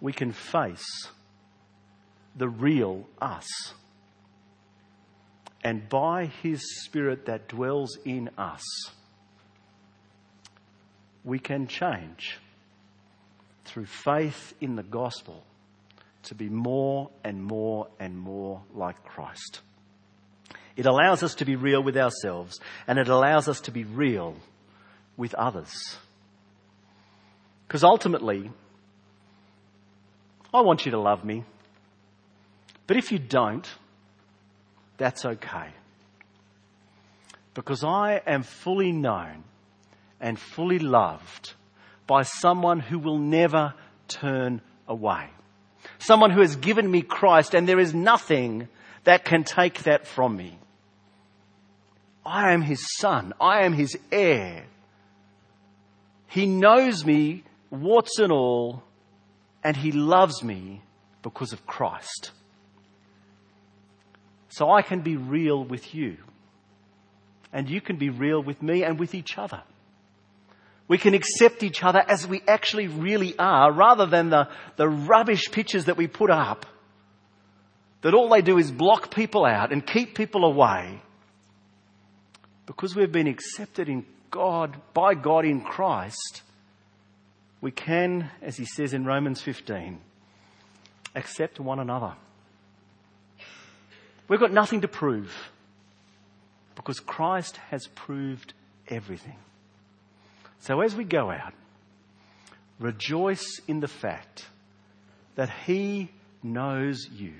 We 0.00 0.12
can 0.12 0.32
face 0.32 1.08
the 2.36 2.48
real 2.48 3.06
us 3.20 3.46
and 5.62 5.88
by 5.88 6.26
His 6.42 6.82
Spirit 6.82 7.26
that 7.26 7.48
dwells 7.48 7.98
in 8.04 8.30
us, 8.38 8.62
we 11.24 11.38
can 11.38 11.66
change 11.66 12.38
through 13.64 13.86
faith 13.86 14.54
in 14.60 14.76
the 14.76 14.82
gospel 14.82 15.44
to 16.24 16.34
be 16.34 16.48
more 16.48 17.10
and 17.24 17.42
more 17.42 17.88
and 17.98 18.18
more 18.18 18.62
like 18.74 19.04
Christ. 19.04 19.60
It 20.76 20.86
allows 20.86 21.22
us 21.22 21.34
to 21.36 21.44
be 21.44 21.56
real 21.56 21.82
with 21.82 21.96
ourselves 21.96 22.58
and 22.86 22.98
it 22.98 23.08
allows 23.08 23.48
us 23.48 23.60
to 23.62 23.70
be 23.70 23.84
real 23.84 24.36
with 25.16 25.34
others. 25.34 25.98
Because 27.66 27.84
ultimately, 27.84 28.50
I 30.52 30.62
want 30.62 30.84
you 30.86 30.92
to 30.92 30.98
love 30.98 31.24
me. 31.24 31.44
But 32.86 32.96
if 32.96 33.12
you 33.12 33.18
don't, 33.18 33.68
that's 35.00 35.24
okay. 35.24 35.68
Because 37.54 37.82
I 37.82 38.20
am 38.26 38.42
fully 38.42 38.92
known 38.92 39.44
and 40.20 40.38
fully 40.38 40.78
loved 40.78 41.54
by 42.06 42.22
someone 42.22 42.80
who 42.80 42.98
will 42.98 43.18
never 43.18 43.72
turn 44.08 44.60
away. 44.86 45.30
Someone 45.98 46.30
who 46.30 46.42
has 46.42 46.54
given 46.56 46.88
me 46.88 47.00
Christ 47.00 47.54
and 47.54 47.66
there 47.66 47.80
is 47.80 47.94
nothing 47.94 48.68
that 49.04 49.24
can 49.24 49.42
take 49.42 49.84
that 49.84 50.06
from 50.06 50.36
me. 50.36 50.58
I 52.24 52.52
am 52.52 52.60
his 52.60 52.86
son. 52.98 53.32
I 53.40 53.64
am 53.64 53.72
his 53.72 53.96
heir. 54.12 54.66
He 56.26 56.44
knows 56.44 57.06
me, 57.06 57.44
warts 57.70 58.18
and 58.18 58.30
all, 58.30 58.82
and 59.64 59.78
he 59.78 59.92
loves 59.92 60.44
me 60.44 60.82
because 61.22 61.54
of 61.54 61.66
Christ. 61.66 62.32
So 64.50 64.70
I 64.70 64.82
can 64.82 65.00
be 65.00 65.16
real 65.16 65.64
with 65.64 65.94
you. 65.94 66.18
And 67.52 67.68
you 67.68 67.80
can 67.80 67.96
be 67.96 68.10
real 68.10 68.42
with 68.42 68.62
me 68.62 68.84
and 68.84 68.98
with 68.98 69.14
each 69.14 69.38
other. 69.38 69.62
We 70.86 70.98
can 70.98 71.14
accept 71.14 71.62
each 71.62 71.82
other 71.82 72.02
as 72.06 72.26
we 72.26 72.42
actually 72.46 72.88
really 72.88 73.38
are 73.38 73.72
rather 73.72 74.06
than 74.06 74.30
the, 74.30 74.48
the 74.76 74.88
rubbish 74.88 75.50
pictures 75.50 75.86
that 75.86 75.96
we 75.96 76.08
put 76.08 76.30
up 76.30 76.66
that 78.02 78.14
all 78.14 78.28
they 78.28 78.42
do 78.42 78.58
is 78.58 78.70
block 78.70 79.14
people 79.14 79.44
out 79.44 79.72
and 79.72 79.86
keep 79.86 80.16
people 80.16 80.44
away. 80.44 81.00
Because 82.66 82.96
we've 82.96 83.12
been 83.12 83.26
accepted 83.26 83.88
in 83.88 84.06
God, 84.30 84.76
by 84.94 85.14
God 85.14 85.44
in 85.44 85.60
Christ, 85.60 86.42
we 87.60 87.70
can, 87.70 88.30
as 88.42 88.56
he 88.56 88.64
says 88.64 88.94
in 88.94 89.04
Romans 89.04 89.42
15, 89.42 90.00
accept 91.14 91.60
one 91.60 91.78
another. 91.78 92.14
We've 94.30 94.38
got 94.38 94.52
nothing 94.52 94.82
to 94.82 94.88
prove 94.88 95.34
because 96.76 97.00
Christ 97.00 97.56
has 97.70 97.88
proved 97.88 98.52
everything. 98.86 99.34
So 100.60 100.82
as 100.82 100.94
we 100.94 101.02
go 101.02 101.32
out, 101.32 101.52
rejoice 102.78 103.60
in 103.66 103.80
the 103.80 103.88
fact 103.88 104.46
that 105.34 105.50
He 105.66 106.12
knows 106.44 107.08
you. 107.12 107.32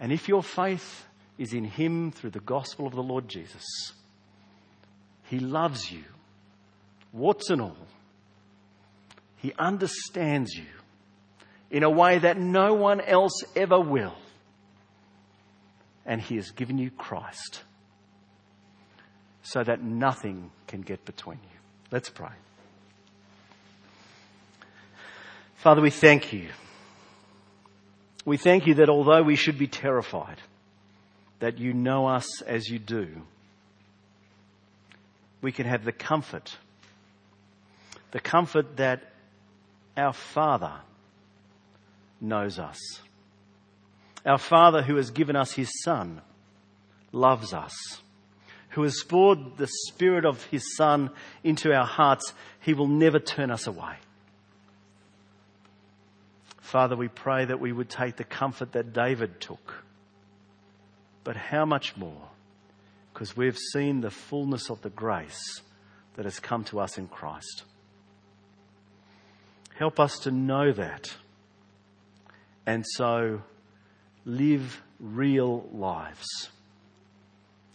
And 0.00 0.10
if 0.10 0.26
your 0.26 0.42
faith 0.42 1.06
is 1.38 1.52
in 1.52 1.62
Him 1.62 2.10
through 2.10 2.30
the 2.30 2.40
gospel 2.40 2.88
of 2.88 2.96
the 2.96 3.00
Lord 3.00 3.28
Jesus, 3.28 3.92
He 5.30 5.38
loves 5.38 5.92
you 5.92 6.02
warts 7.12 7.50
and 7.50 7.62
all. 7.62 7.86
He 9.36 9.52
understands 9.56 10.54
you 10.54 10.66
in 11.70 11.84
a 11.84 11.90
way 11.90 12.18
that 12.18 12.36
no 12.36 12.74
one 12.74 13.00
else 13.00 13.44
ever 13.54 13.78
will. 13.80 14.16
And 16.06 16.20
He 16.20 16.36
has 16.36 16.50
given 16.50 16.78
you 16.78 16.90
Christ 16.90 17.62
so 19.42 19.62
that 19.64 19.82
nothing 19.82 20.50
can 20.66 20.82
get 20.82 21.04
between 21.04 21.38
you. 21.38 21.58
Let's 21.90 22.10
pray. 22.10 22.28
Father, 25.56 25.80
we 25.80 25.90
thank 25.90 26.32
you. 26.32 26.48
We 28.24 28.36
thank 28.36 28.66
you 28.66 28.74
that 28.74 28.88
although 28.88 29.22
we 29.22 29.36
should 29.36 29.58
be 29.58 29.66
terrified, 29.66 30.36
that 31.40 31.58
you 31.58 31.72
know 31.72 32.06
us 32.06 32.42
as 32.42 32.68
you 32.68 32.78
do, 32.78 33.08
we 35.40 35.50
can 35.50 35.66
have 35.66 35.84
the 35.84 35.92
comfort, 35.92 36.56
the 38.10 38.20
comfort 38.20 38.76
that 38.76 39.02
our 39.96 40.12
Father 40.12 40.74
knows 42.20 42.58
us. 42.58 42.78
Our 44.24 44.38
Father 44.38 44.82
who 44.82 44.96
has 44.96 45.10
given 45.10 45.36
us 45.36 45.52
His 45.52 45.82
Son 45.82 46.20
loves 47.12 47.52
us. 47.52 47.74
Who 48.70 48.82
has 48.82 49.02
poured 49.02 49.56
the 49.56 49.68
Spirit 49.86 50.24
of 50.24 50.44
His 50.44 50.76
Son 50.76 51.10
into 51.42 51.72
our 51.72 51.86
hearts, 51.86 52.32
He 52.60 52.74
will 52.74 52.86
never 52.86 53.18
turn 53.18 53.50
us 53.50 53.66
away. 53.66 53.96
Father, 56.60 56.96
we 56.96 57.08
pray 57.08 57.46
that 57.46 57.60
we 57.60 57.72
would 57.72 57.88
take 57.88 58.16
the 58.16 58.24
comfort 58.24 58.72
that 58.72 58.92
David 58.92 59.40
took. 59.40 59.84
But 61.24 61.36
how 61.36 61.64
much 61.64 61.96
more? 61.96 62.28
Because 63.12 63.36
we've 63.36 63.58
seen 63.72 64.00
the 64.00 64.10
fullness 64.10 64.68
of 64.68 64.82
the 64.82 64.90
grace 64.90 65.62
that 66.16 66.26
has 66.26 66.38
come 66.38 66.64
to 66.64 66.80
us 66.80 66.98
in 66.98 67.08
Christ. 67.08 67.64
Help 69.76 69.98
us 69.98 70.18
to 70.20 70.30
know 70.30 70.72
that 70.72 71.08
and 72.68 72.84
so 72.86 73.40
live 74.28 74.82
real 75.00 75.68
lives. 75.72 76.50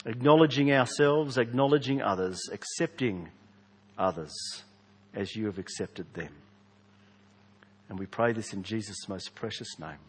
Acknowledging 0.06 0.72
ourselves, 0.72 1.38
acknowledging 1.38 2.02
others, 2.02 2.40
accepting 2.52 3.30
others 3.98 4.34
as 5.14 5.36
you 5.36 5.48
have 5.48 5.58
accepted 5.58 6.14
them. 6.14 6.34
And 7.90 7.98
we 7.98 8.06
pray 8.06 8.34
this 8.34 8.54
in 8.54 8.64
Jesus' 8.64 9.08
most 9.10 9.34
precious 9.36 9.80
name. 9.80 10.00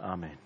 Amen. 0.00 0.36